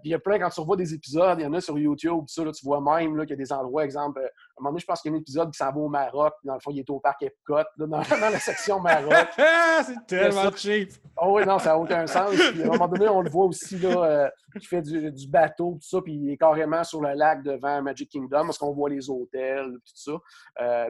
[0.00, 1.78] puis il y a plein, quand tu revois des épisodes, il y en a sur
[1.78, 4.28] YouTube, ça, tu vois même qu'il y a des endroits, exemple, à un
[4.60, 6.54] moment donné, je pense qu'il y a un épisode qui s'en va au Maroc, dans
[6.54, 9.28] le fond, il est au parc Epcot, dans, la section Maroc.
[9.84, 10.90] c'est tellement cheap!
[11.20, 12.34] Oh oui, non, ça n'a aucun sens.
[12.34, 15.88] Puis, à un moment donné, on le voit aussi, là, qui fait du, bateau, tout
[15.88, 19.10] ça, puis il est carrément sur le lac devant Magic Kingdom, parce qu'on voit les
[19.10, 20.12] hôtels, tout ça.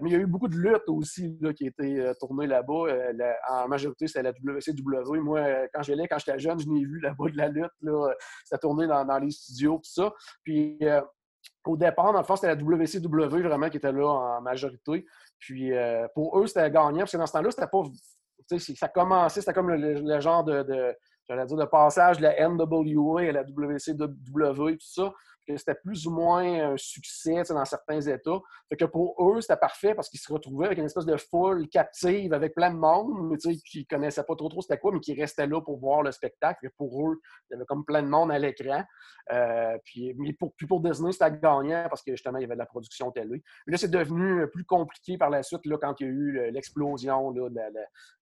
[0.01, 2.87] mais il y a eu beaucoup de luttes aussi là, qui étaient euh, tournées là-bas.
[2.89, 5.21] Euh, en majorité, c'était la WCW.
[5.21, 7.73] Moi, euh, quand j'allais, quand j'étais jeune, je n'ai vu là-bas de la lutte.
[7.83, 8.13] Là,
[8.45, 10.13] c'était tourné dans, les studios, tout ça.
[10.43, 10.79] Puis
[11.65, 15.05] au départ, dans le fond, c'était la WCW vraiment qui était là en majorité.
[15.39, 15.73] Puis
[16.15, 17.83] pour eux, c'était gagnant, parce que dans ce temps-là, c'était pas.
[18.77, 20.97] Ça commençait, c'était comme le, genre de
[21.29, 25.13] j'allais dire, de passage de la NWA à la WCW, tout ça
[25.57, 28.39] c'était plus ou moins un succès dans certains États.
[28.69, 31.69] Fait que pour eux, c'était parfait parce qu'ils se retrouvaient avec une espèce de foule
[31.69, 35.01] captive avec plein de monde, mais qui ne connaissaient pas trop trop c'était quoi, mais
[35.01, 36.69] qui restaient là pour voir le spectacle.
[36.77, 38.83] Pour eux, il y avait comme plein de monde à l'écran.
[39.33, 42.67] Euh, puis, mais pour, Disney, c'était gagnant parce que justement, il y avait de la
[42.67, 43.43] production télé.
[43.67, 46.51] Mais là, c'est devenu plus compliqué par la suite là, quand il y a eu
[46.51, 47.67] l'explosion de, la,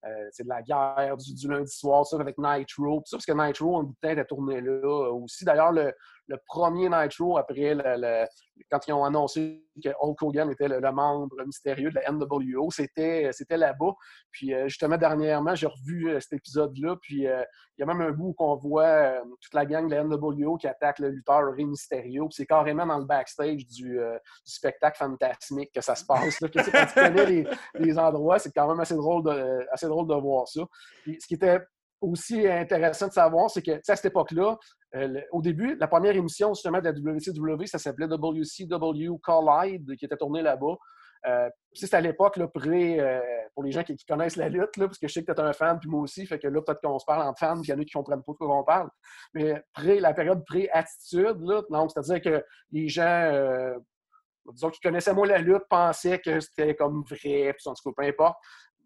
[0.06, 3.02] euh, de la guerre du, lundi soir, ça, avec Nitro.
[3.04, 5.44] Ça, parce que Nitro, en bout de temps, tourné là aussi.
[5.44, 5.92] D'ailleurs, le,
[6.28, 8.26] le premier Nitro après le,
[8.70, 13.30] quand ils ont annoncé que Hulk Hogan était le, membre mystérieux de la NWO, c'était,
[13.50, 13.94] là-bas.
[14.30, 16.96] Puis euh, justement, dernièrement, j'ai revu euh, cet épisode-là.
[17.00, 17.42] Puis euh,
[17.76, 20.66] il y a même un bout qu'on voit toute la gang de la NWO qui
[20.66, 22.28] attaque le lutteur Rey Mysterio.
[22.30, 24.00] c'est carrément dans le backstage du,
[24.44, 26.38] spectacle fantasmique que ça se passe.
[26.40, 27.46] Quand tu connais
[27.78, 30.62] les, endroits, c'est quand même assez drôle de, assez drôle de voir ça.
[31.04, 31.60] ce qui était
[32.06, 34.56] aussi intéressant de savoir, c'est que à cette époque-là,
[34.94, 40.04] euh, au début, la première émission justement de la WCW, ça s'appelait WCW Collide, qui
[40.04, 40.76] était tournée là-bas.
[41.26, 43.20] Euh, c'est à l'époque, pré, euh,
[43.54, 45.44] pour les gens qui, connaissent la lutte, là, parce que je sais que tu es
[45.44, 47.68] un fan, puis moi aussi, fait que là, peut-être qu'on se parle entre fans, puis
[47.68, 48.88] il y en a qui comprennent pas de quoi on parle.
[49.34, 51.38] Mais pré, la période pré-attitude,
[51.70, 53.74] donc c'est-à-dire que les gens,
[54.52, 58.02] disons, qui connaissaient moins la lutte, pensaient que c'était comme vrai, puis en tout cas,
[58.02, 58.36] peu importe.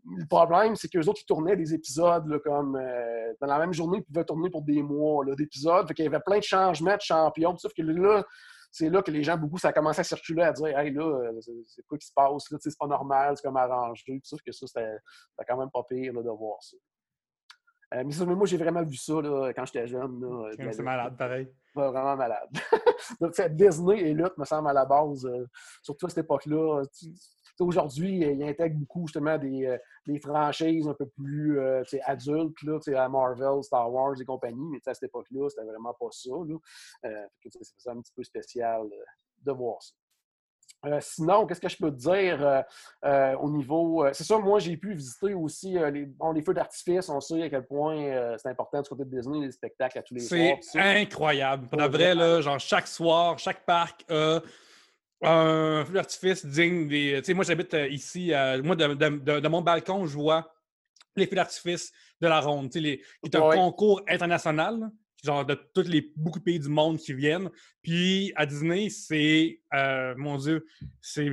[0.04, 3.72] Le problème, c'est qu'eux autres, ils tournaient des épisodes là, comme euh, dans la même
[3.72, 5.86] journée, ils pouvaient tourner pour des mois d'épisodes.
[5.88, 7.56] Fait qu'il y avait plein de changements de champions.
[7.56, 8.24] Sauf que là,
[8.70, 11.02] c'est là que les gens, beaucoup, ça a commencé à circuler, à dire Hey, là,
[11.02, 12.50] euh, c'est quoi qui se passe?
[12.50, 14.20] Là, c'est pas normal, c'est comme arrangé.
[14.22, 14.98] Sauf que ça, c'était
[15.48, 16.76] quand même pas pire là, de voir ça.
[17.92, 20.24] Euh, mais, moi, j'ai vraiment vu ça là, quand j'étais jeune.
[20.56, 21.48] C'est malade, pareil.
[21.74, 22.48] vraiment malade.
[23.20, 25.28] Donc, Disney et lutte, me semble, à la base,
[25.82, 26.84] surtout à cette époque-là
[27.64, 32.78] aujourd'hui, il intègre beaucoup justement des, euh, des franchises un peu plus euh, adultes, là,
[33.04, 36.30] à Marvel, Star Wars et compagnie, mais à cette époque-là, c'était vraiment pas ça.
[36.30, 37.26] Euh,
[37.78, 38.82] c'est un petit peu spécial
[39.42, 41.00] de voir ça.
[41.00, 42.64] sinon, qu'est-ce que je peux te dire
[43.40, 44.06] au niveau.
[44.12, 47.08] c'est ça, moi, j'ai pu visiter aussi les, les feux d'artifice.
[47.08, 50.14] On sait à quel point c'est important du côté de Disney, les spectacles à tous
[50.14, 50.58] les soirs.
[50.60, 51.68] C'est incroyable.
[51.68, 54.40] Pour vrai, là, genre, chaque soir, chaque parc a
[55.22, 57.16] un feu d'artifice digne des.
[57.18, 58.32] Tu sais, moi, j'habite euh, ici.
[58.32, 60.52] Euh, moi, de, mon balcon, je vois
[61.16, 62.70] les feux d'artifice de la ronde.
[62.70, 64.90] Tu sais, les, qui est un concours international,
[65.22, 67.50] genre de tous les beaucoup de pays du monde qui viennent.
[67.82, 69.60] Puis à Disney, c'est.
[69.74, 70.66] Euh, mon Dieu,
[71.00, 71.30] c'est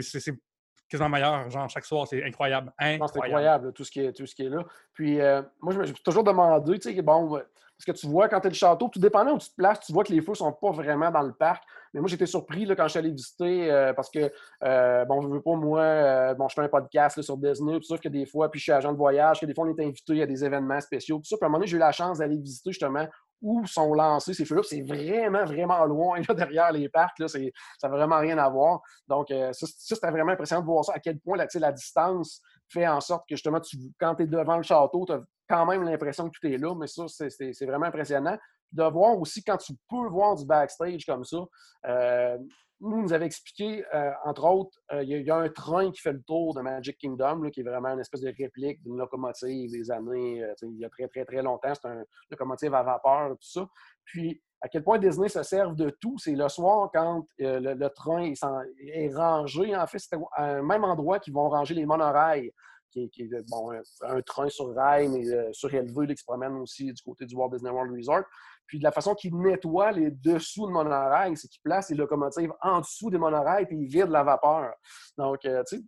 [0.90, 1.50] quasiment meilleur.
[1.50, 2.74] Genre, chaque soir, c'est incroyable.
[2.80, 4.66] C'est incroyable, tout ce, qui est, tout ce qui est là.
[4.94, 5.18] Puis,
[5.62, 7.42] moi, je me suis toujours demandé, tu sais, bon,
[7.78, 9.82] parce que tu vois, quand tu es le château, tout dépendant où tu te places,
[9.82, 11.64] tu vois que les feux ne sont pas vraiment dans le parc.
[11.94, 14.32] Mais moi, j'étais surpris là, quand je suis allé visiter euh, parce que,
[14.64, 17.84] euh, bon, je veux pas, moi, euh, bon, je fais un podcast sur Disney, tout
[17.84, 19.86] ça, que des fois, puis je suis agent de voyage, que des fois, on est
[19.86, 21.38] invité à des événements spéciaux, tout ça.
[21.38, 23.08] Puis à un moment donné, j'ai eu la chance d'aller visiter justement
[23.44, 24.64] où sont lancés ces feux-là.
[24.64, 27.20] C'est vraiment, vraiment loin là, derrière les parcs.
[27.20, 28.82] Là, ça n'a vraiment rien à voir.
[29.08, 32.88] Donc, ça, c'était vraiment impressionnant de voir ça, à quel point la, la distance fait
[32.88, 35.84] en sorte que justement, tu, quand tu es devant le château, tu as quand même
[35.84, 38.38] l'impression que tout est là, mais ça, c'est vraiment impressionnant.
[38.72, 41.38] de voir aussi quand tu peux voir du backstage comme ça.
[41.86, 42.38] Euh,
[42.80, 46.12] nous, nous avait expliqué, euh, entre autres, euh, il y, a un train qui fait
[46.12, 49.90] le tour de Magic Kingdom, qui est vraiment une espèce de réplique d'une locomotive des
[49.90, 51.74] années, il y a très, très, très longtemps.
[51.74, 53.68] C'est une locomotive à vapeur, tout ça.
[54.04, 58.32] Puis, à quel point Disney se serve de tout, c'est le soir quand le, train
[58.32, 59.76] est, rangé.
[59.76, 62.52] En fait, c'est un même endroit qu'ils vont ranger les monorails
[62.92, 63.72] qui est, bon,
[64.02, 67.50] un, train sur rail, mais euh, surélevé, qui se promène aussi du côté du Walt
[67.50, 68.24] Disney World Resort.
[68.66, 72.52] Puis de la façon qu'il nettoie les dessous de monorail, c'est qu'il place les locomotives
[72.62, 74.74] en dessous des monorails puis il vide la vapeur.
[75.18, 75.84] Donc, euh, tu sais,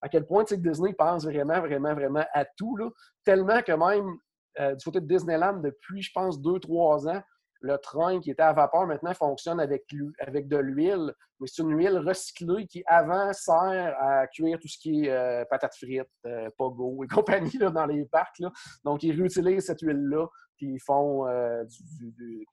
[0.00, 2.90] à quel point Disney pense vraiment, vraiment, vraiment à tout, là,
[3.24, 4.16] tellement que même
[4.60, 7.22] euh, du côté de Disneyland, depuis, je pense, deux, trois ans,
[7.64, 9.84] le train qui était à vapeur maintenant fonctionne avec,
[10.18, 14.78] avec de l'huile, mais c'est une huile recyclée qui avant sert à cuire tout ce
[14.78, 18.42] qui est euh, patates frites, euh, pogo et compagnie dans les parcs.
[18.84, 21.64] Donc, ils réutilisent cette huile-là, puis ils font euh,
[21.98, 22.44] du,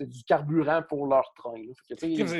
[0.00, 1.62] du, carburant pour leur train.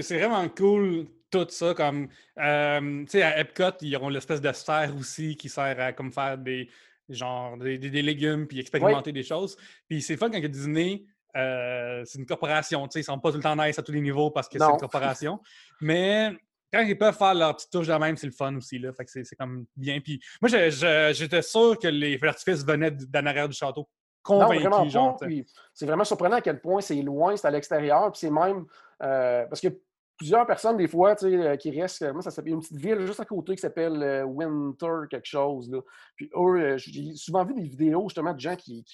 [0.03, 1.75] C'est vraiment cool tout ça.
[1.75, 6.13] Comme, tu sais, à Epcot, ils auront l'espèce de serre aussi qui sert à comme
[6.13, 6.69] faire des,
[7.09, 9.57] genre, des, légumes puis expérimenter des choses.
[9.89, 13.05] Puis c'est fun quand il y a Disney euh, c'est une corporation, tu sais, ils
[13.05, 15.41] sont pas tout le temps nice à tous les niveaux parce que c'est une corporation.
[15.81, 16.33] Mais
[16.73, 18.79] quand ils peuvent faire leur petite touche de même, c'est le fun aussi.
[18.79, 18.93] Là.
[18.93, 20.01] Fait que c'est comme bien.
[20.01, 23.89] Puis moi, j'étais sûr que les feux d'artifice venaient d'en arrière du château.
[24.23, 25.19] Convaincu, genre.
[25.73, 28.11] C'est vraiment surprenant à quel point c'est loin, c'est à l'extérieur.
[28.13, 28.65] Puis c'est même.
[29.03, 29.69] Euh, parce que
[30.17, 32.03] plusieurs personnes, des fois, tu sais, euh, qui restent.
[32.13, 35.71] Moi, ça s'appelle une petite ville juste à côté qui s'appelle Winter, quelque chose.
[35.71, 35.81] Là.
[36.17, 38.85] Puis eux, j'ai souvent vu des vidéos justement de gens qui,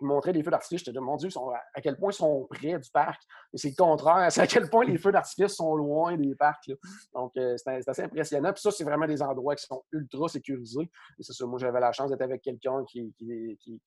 [0.00, 1.28] montrer des feux d'artifice, dis, mon Dieu,
[1.74, 3.22] à quel point ils sont près du parc.
[3.54, 6.70] c'est le contraire, c'est à quel point les feux d'artifice sont loin des parcs.
[7.14, 8.52] Donc, euh, c'est assez impressionnant.
[8.52, 10.90] Puis ça, c'est vraiment des endroits qui sont ultra sécurisés.
[11.18, 13.14] Et c'est ça, moi, j'avais la chance d'être avec quelqu'un qui,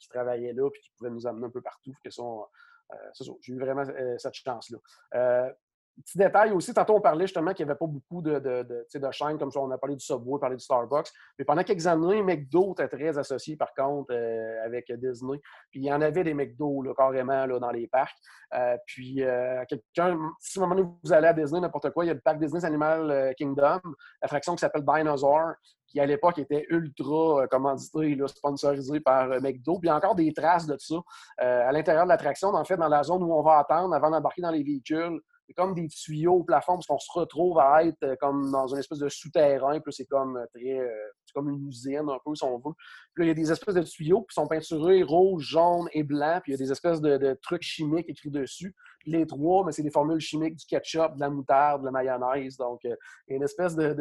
[0.09, 1.91] travaillait là, puis qui pouvait nous amener un peu partout.
[2.03, 5.53] Que euh, j'ai eu vraiment euh, cette chance-là.
[5.95, 9.11] Petit détail aussi, tantôt on parlait justement qu'il n'y avait pas beaucoup de, de, de,
[9.11, 11.09] chaînes, comme ça, on a parlé du Subway, on a parlé du Starbucks.
[11.37, 15.39] Mais pendant quelques années, McDo était très associé par contre euh, avec Disney.
[15.69, 18.17] Puis il y en avait des McDo carrément là, dans les parcs.
[18.55, 22.07] Euh, puis euh, quelqu'un, si un moment donné vous allez à Disney, n'importe quoi, il
[22.07, 23.81] y a le parc Disney Animal Kingdom,
[24.21, 25.53] la fraction qui s'appelle Dinosaur,
[25.85, 29.77] qui à l'époque était ultra commandité, là, sponsorisé par McDo.
[29.77, 30.95] Puis il y a encore des traces de ça
[31.37, 34.41] à l'intérieur de l'attraction, en fait, dans la zone où on va attendre avant d'embarquer
[34.41, 35.21] dans les véhicules
[35.53, 38.79] comme des tuyaux au plafond parce qu'on se retrouve à être euh, comme dans une
[38.79, 39.79] espèce de souterrain.
[39.79, 40.79] Puis c'est comme euh, très.
[40.79, 40.89] Euh,
[41.25, 42.73] c'est comme une usine un peu, si on veut.
[43.13, 46.03] Puis là, il y a des espèces de tuyaux qui sont peinturés rouge, jaune et
[46.03, 46.39] blanc.
[46.43, 48.75] Puis il y a des espèces de, trucs chimiques écrits dessus.
[49.05, 52.57] les trois, mais c'est des formules chimiques du ketchup, de la moutarde, de la mayonnaise.
[52.57, 52.89] Donc, il
[53.29, 53.93] y a une espèce de,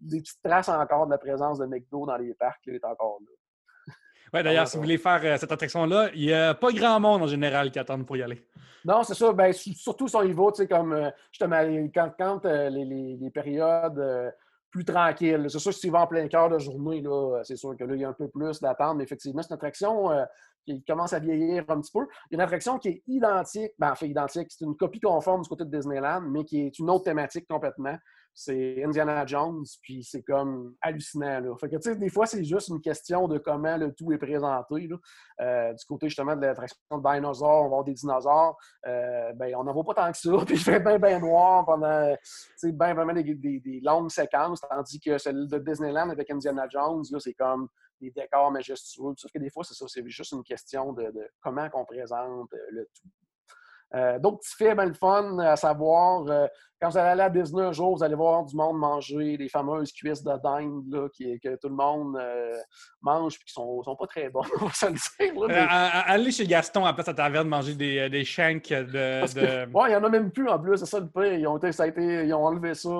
[0.00, 3.18] des petites traces encore de la présence de McDo dans les parcs qui est encore
[3.20, 3.45] là.
[4.32, 7.26] Oui, d'ailleurs, si vous voulez faire cette attraction-là, il n'y a pas grand monde en
[7.26, 8.42] général qui attendent pour y aller.
[8.84, 9.32] Non, c'est ça.
[9.32, 11.60] Ben, surtout son niveau, tu sais, comme euh, justement,
[11.92, 14.30] quand, quand euh, les, les, périodes euh,
[14.76, 15.46] plus tranquille.
[15.48, 17.02] C'est sûr que si tu vas en plein cœur de journée,
[17.44, 18.98] c'est sûr que là, il y a un peu plus d'attente.
[18.98, 20.24] Mais effectivement, c'est une attraction euh,
[20.64, 22.06] qui commence à vieillir un petit peu.
[22.30, 25.00] Il y a une attraction qui est identique, ben, en fait, identique, c'est une copie
[25.00, 27.96] conforme du côté de Disneyland, mais qui est une autre thématique complètement
[28.38, 31.40] c'est Indiana Jones, puis c'est comme hallucinant.
[31.40, 31.56] Là.
[31.58, 34.90] Fait que, des fois, c'est juste une question de comment le tout est présenté.
[35.40, 38.58] Euh, du côté, justement, de l'attraction de dinosaures, on va des dinosaures.
[38.86, 41.64] Euh, ben, on n'en voit pas tant que ça, puis il fait bien, bien noir
[41.64, 42.14] pendant,
[42.62, 47.34] bien, vraiment des, longues séquences, tandis que celle de Disneyland avec Indiana Jones, là, c'est
[47.34, 47.68] comme
[48.02, 49.14] des décors majestueux.
[49.16, 52.58] Sauf que des fois, c'est ça, c'est juste une question de, comment on présente euh,
[52.70, 53.08] le tout.
[54.20, 56.48] D'autres petits faits bien le fun à savoir,
[56.80, 59.48] quand vous allez aller à Disney un jour, vous allez voir du monde manger les
[59.48, 62.54] fameuses cuisses de dinde là, qui, que tout le monde euh,
[63.00, 65.66] mange et qui sont, sont pas très bonnes, on va se le dire.
[65.70, 69.22] allez chez Gaston à place à taverne manger des, des shanks de.
[69.74, 71.34] Oui, il n'y en a même plus en plus, c'est ça le pire.
[71.34, 72.90] Ils ont, ça a été, ils ont enlevé ça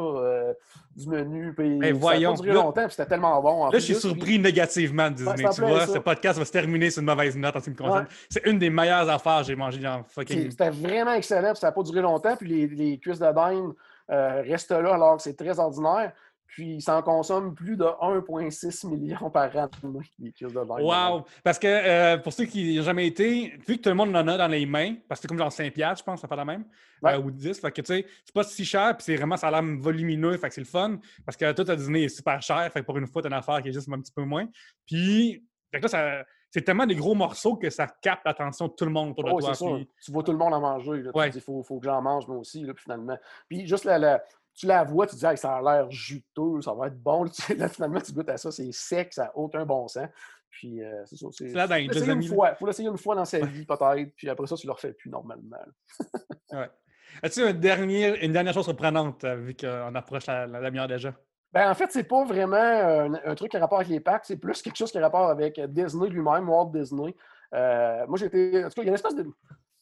[0.97, 1.55] du menu.
[1.55, 2.35] Puis ben, voyons.
[2.35, 3.65] Ça a duré longtemps, c'était tellement bon.
[3.67, 5.45] là, je suis surpris négativement de Disney.
[5.55, 7.77] tu vois, ce podcast va se terminer sur une mauvaise note en ce qui me
[7.77, 8.07] concerne.
[8.31, 10.51] C'est une des meilleures affaires que j'ai mangées dans fucking.
[10.51, 12.37] C'était vraiment excellent, ça n'a pas duré longtemps.
[12.37, 13.65] Puis les, les cuisses de dinde
[14.11, 16.12] euh, restent là alors que c'est très ordinaire.
[16.47, 19.69] Puis, ils s'en consomment plus de 1,6 million par an,
[20.19, 20.83] les de.
[20.83, 21.25] Wow!
[21.42, 24.27] Parce que euh, pour ceux qui n'ont jamais été, vu que tout le monde en
[24.29, 26.45] a dans les mains, parce que c'est comme genre 5 je pense, ça pas la
[26.45, 26.64] même,
[27.05, 29.49] euh, ou 10, fait que tu sais, c'est pas si cher, puis c'est vraiment, ça
[29.49, 32.40] a l'air volumineux, fait que c'est le fun, parce que tout à Disney est super
[32.40, 34.23] cher, fait que pour une fois, t'as une affaire qui est juste un petit peu
[34.23, 34.47] moins.
[34.87, 36.25] Puis, fait que là, ça
[36.57, 39.31] c'est tellement des gros morceaux que ça capte l'attention de tout le monde autour de
[39.31, 39.79] oh, toi.
[40.03, 41.03] Tu vois tout le monde en manger.
[41.05, 43.19] Il faut, faut, que j'en mange moi aussi, là, finalement.
[43.47, 46.87] Puis juste la, tu la vois, tu te dis ça a l'air juteux, ça va
[46.87, 47.25] être bon.
[47.59, 50.09] Là, finalement, tu goûtes à ça, c'est sec, ça n'a aucun bon sens.
[50.49, 51.27] Puis euh, c'est ça.
[51.31, 52.53] C'est là une fois.
[52.53, 54.14] Il faut l'essayer une fois dans sa vie, peut-être.
[54.16, 55.59] Puis après ça, tu ne le refais plus normalement.
[56.53, 56.71] ouais.
[57.23, 61.14] As-tu une dernière, une dernière chose surprenante, euh, vu qu'on approche la, la demi-heure déjà?
[61.52, 64.37] Ben, en fait, c'est pas vraiment un, truc qui a rapport avec les packs, c'est
[64.37, 67.14] plus quelque chose qui a rapport avec Disney lui-même, Walt Disney.
[67.54, 68.64] Euh, moi, j'étais.
[68.64, 69.26] En tout cas, il y a une espèce de,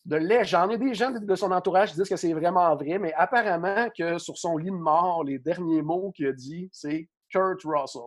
[0.05, 0.71] de légende.
[0.71, 3.13] Il y a des gens de, son entourage qui disent que c'est vraiment vrai, mais
[3.15, 7.63] apparemment que sur son lit de mort, les derniers mots qu'il a dit, c'est Kurt
[7.65, 8.03] Russell.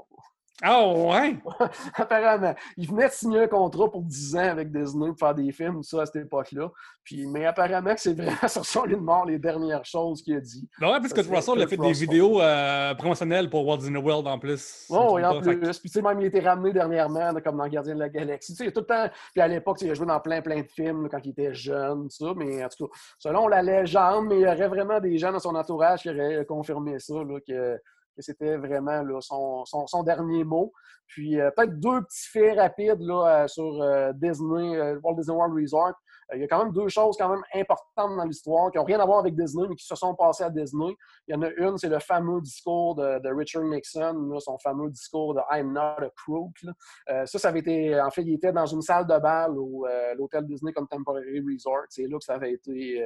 [0.63, 1.37] Ah ouais?
[1.95, 2.55] Apparemment.
[2.77, 5.83] Il venait de signer un contrat pour 10 ans avec Disney pour faire des films,
[5.83, 6.71] ça, à cette époque-là.
[7.03, 10.35] Puis, mais apparemment que c'est vraiment sur son lit de mort les dernières choses qu'il
[10.35, 10.67] a dit.
[10.81, 14.27] Ben ouais, parce que Russell a fait des vidéos euh, promotionnelles pour Walt Disney World
[14.27, 14.87] en plus.
[14.89, 15.57] Oh, oui, en plus.
[15.57, 18.55] Puis, tu sais, même il a été ramené dernièrement, comme dans Gardien de la Galaxie.
[18.55, 19.07] Tu sais, tout le temps.
[19.33, 22.09] Puis à l'époque, il a joué dans plein, plein de films quand il était jeune,
[22.09, 22.33] ça.
[22.35, 25.39] Mais en tout cas, selon la légende, mais il y aurait vraiment des gens dans
[25.39, 27.79] son entourage qui auraient confirmé ça, là, que
[28.19, 30.71] c'était vraiment son, dernier mot.
[31.07, 35.55] Puis euh, peut-être deux petits faits rapides là, euh, sur euh, Disney, Walt Disney World
[35.55, 35.93] Resort.
[36.33, 38.99] il y a quand même deux choses quand même importantes dans l'histoire qui n'ont rien
[38.99, 40.93] à voir avec Disney, mais qui se sont passées à Disney.
[41.27, 45.33] Il y en a une, c'est le fameux discours de, Richard Nixon, son fameux discours
[45.33, 46.51] de I'm not a crook.
[47.07, 50.45] ça, ça avait été, en fait, il était dans une salle de bal au l'hôtel
[50.45, 51.85] Disney Contemporary Resort.
[51.89, 53.01] C'est là que ça avait été,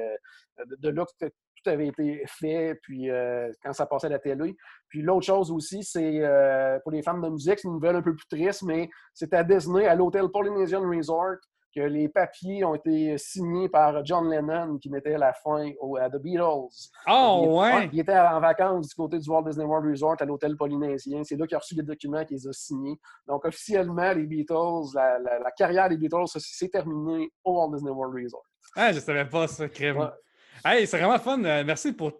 [0.66, 1.26] de, de là que
[1.62, 4.56] tout avait été fait, puis euh, quand ça passait à la télé.
[4.88, 8.02] Puis l'autre chose aussi, c'est euh, pour les fans de musique, c'est une nouvelle un
[8.02, 11.36] peu plus triste, mais c'est à Disney, à l'hôtel Polynesian Resort,
[11.74, 15.70] que les papiers ont été signés par John Lennon qui mettait la fin
[16.00, 16.90] à The Beatles.
[17.08, 17.88] Oh, ouais!
[17.92, 21.24] Il était en vacances du côté du Walt Disney World Resort à l'hôtel polynésien.
[21.24, 22.98] C'est là qu'il a reçu les documents qu'il a signés.
[23.26, 28.44] Donc, officiellement, les Beatles, la, carrière des Beatles s'est terminée au Walt Disney World Resort.
[28.76, 30.10] Ah, je savais pas ça, crème.
[30.64, 31.42] Hey, c'est vraiment fun.
[31.44, 32.12] Euh, merci pour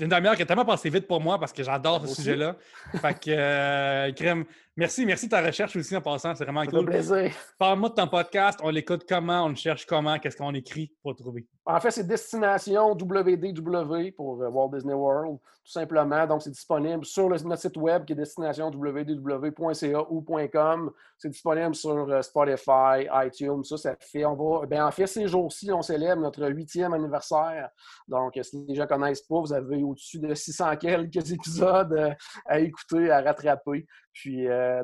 [0.00, 2.56] une demi-heure qui a tellement passé vite pour moi parce que j'adore ce sujet-là.
[3.00, 4.44] Fait que, euh, Crème,
[4.78, 6.84] Merci, merci de ta recherche aussi en passant, c'est vraiment cool.
[6.84, 7.32] plaisir.
[7.58, 11.16] Parle-moi de ton podcast, on l'écoute comment, on le cherche comment, qu'est-ce qu'on écrit pour
[11.16, 11.46] trouver?
[11.64, 16.26] En fait, c'est Destination WDW pour euh, Walt Disney World, tout simplement.
[16.26, 20.92] Donc, c'est disponible sur notre site web qui est destination www.ca ou .com.
[21.18, 24.24] C'est disponible sur euh, Spotify, iTunes, ça, ça fait.
[24.26, 27.70] On va, ben, en fait, ces jours-ci, on célèbre notre huitième anniversaire.
[28.06, 32.14] Donc, si les gens ne connaissent pas, vous avez au-dessus de 600 quelques épisodes euh,
[32.44, 33.86] à écouter, à rattraper.
[34.16, 34.82] Puis euh,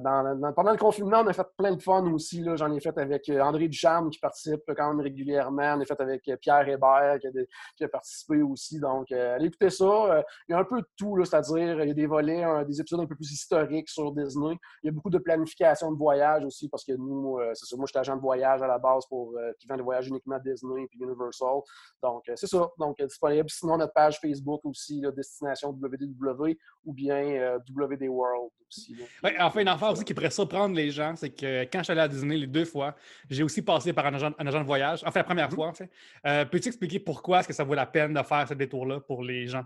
[0.55, 2.45] pendant le confinement, on a fait plein de fun aussi.
[2.55, 5.75] J'en ai fait avec euh, André Ducharme qui participe quand même régulièrement.
[5.75, 7.19] On a fait avec euh, Pierre Hébert
[7.75, 8.79] qui a, participé aussi.
[8.79, 10.23] Donc, allez écouter ça.
[10.49, 13.01] il y a un peu de tout, c'est-à-dire il y a des volets, des épisodes
[13.01, 14.55] un peu plus historiques sur Disney.
[14.83, 17.87] Il y a beaucoup de planification de voyage aussi parce que nous, c'est ça, moi
[17.87, 20.83] je suis agent de voyage à la base pour qui vend des voyages uniquement Disney
[20.83, 21.61] et Universal.
[22.03, 22.69] Donc, c'est ça.
[22.79, 23.49] Donc, disponible.
[23.49, 28.97] Sinon, notre page Facebook aussi, Destination WWW ou bien WD World aussi.
[29.23, 31.93] Ouais, enfin, une affaire aussi qui pourrait surprendre les gens, c'est que quand je suis
[31.93, 32.97] allé à Disney les deux fois,
[33.31, 35.03] j'ai aussi passé par un agent, un agent de voyage.
[35.07, 35.55] Enfin, la première mm-hmm.
[35.55, 35.91] fois, en fait.
[36.27, 39.23] Euh, peux-tu expliquer pourquoi est-ce que ça vaut la peine de faire ce détour-là pour
[39.23, 39.65] les gens?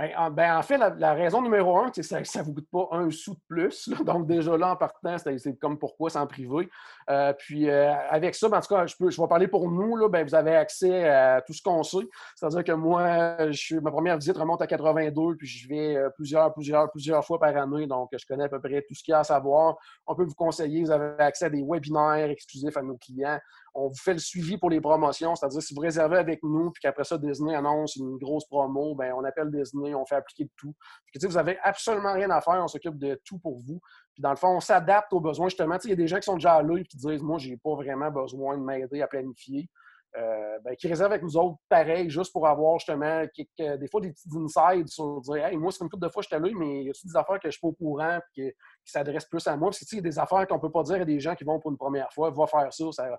[0.00, 2.88] Ben, ben, en fait, la, raison numéro un, c'est que ça ne vous coûte pas
[2.92, 3.88] un sou de plus.
[4.04, 6.70] Donc, déjà là, en partant, c'est comme pourquoi s'en priver.
[7.10, 9.70] Euh, puis, euh, avec ça, ben, en tout cas, je, peux, je vais parler pour
[9.70, 9.96] nous.
[9.96, 12.08] Là, ben, vous avez accès à tout ce qu'on sait.
[12.34, 16.52] C'est-à-dire que moi, je ma première visite remonte à 82, puis je vais euh, plusieurs,
[16.54, 17.86] plusieurs, plusieurs fois par année.
[17.86, 19.76] Donc, je connais à peu près tout ce qu'il y a à savoir.
[20.06, 20.82] On peut vous conseiller.
[20.82, 23.38] Vous avez accès à des webinaires exclusifs à nos clients
[23.74, 26.80] on vous fait le suivi pour les promotions, c'est-à-dire si vous réservez avec nous, puis
[26.80, 30.74] qu'après ça, Disney annonce une grosse promo, ben on appelle Disney, on fait appliquer tout.
[31.22, 33.80] Vous n'avez absolument rien à faire, on s'occupe de tout pour vous.
[34.14, 35.48] Puis dans le fond, on s'adapte aux besoins.
[35.48, 37.56] Justement, il y a des gens qui sont déjà là et qui disent Moi, j'ai
[37.56, 39.68] pas vraiment besoin de m'aider à planifier.
[40.18, 44.10] Euh, ben, qui réservent avec nous autres pareil, juste pour avoir justement des fois des
[44.10, 46.90] petits insides sur dire Hey, moi, c'est une couple de fois je suis mais y
[46.90, 48.52] a des affaires que je suis pas au courant et qui,
[48.84, 49.68] s'adressent plus à moi?
[49.68, 51.44] Parce que il y a des affaires qu'on peut pas dire à des gens qui
[51.44, 53.18] vont pour une première fois, va faire ça, ça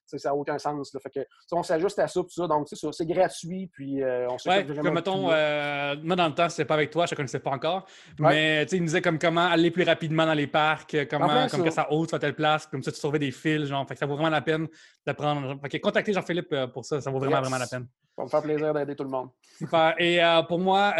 [0.17, 0.91] ça n'a aucun sens.
[1.01, 2.47] Fait que, on s'ajuste à ça, tout ça.
[2.47, 3.69] Donc, c'est gratuit.
[3.71, 7.05] Puis, euh, on ouais, comme mettons, euh, moi, dans le temps, c'était pas avec toi,
[7.05, 7.85] je ne connaissais pas encore.
[8.19, 11.71] Mais il nous disait comme comment aller plus rapidement dans les parcs, comment comme que
[11.71, 13.65] ça haute sur telle place, comme ça, tu sauves des fils.
[13.65, 14.67] Genre, fait que ça vaut vraiment la peine
[15.05, 15.59] d'apprendre.
[15.61, 17.87] Fait que contactez Jean-Philippe euh, pour ça, ça vaut vraiment, vraiment la peine.
[18.15, 19.29] Ça va me faire plaisir d'aider tout le monde.
[19.57, 19.95] Super.
[19.97, 20.93] Et pour moi,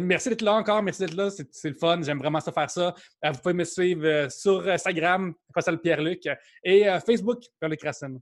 [0.00, 0.82] merci d'être là encore.
[0.82, 1.28] Merci d'être là.
[1.30, 2.00] C'est le fun.
[2.02, 2.94] J'aime vraiment ça faire ça.
[3.24, 6.28] vous pouvez me suivre sur Instagram, le Pierre-Luc,
[6.62, 8.20] et Facebook, Pierre-Luc Racine.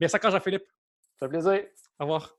[0.00, 0.66] Merci encore, Jean-Philippe.
[1.18, 1.64] Ça fait plaisir.
[1.98, 2.35] Au revoir.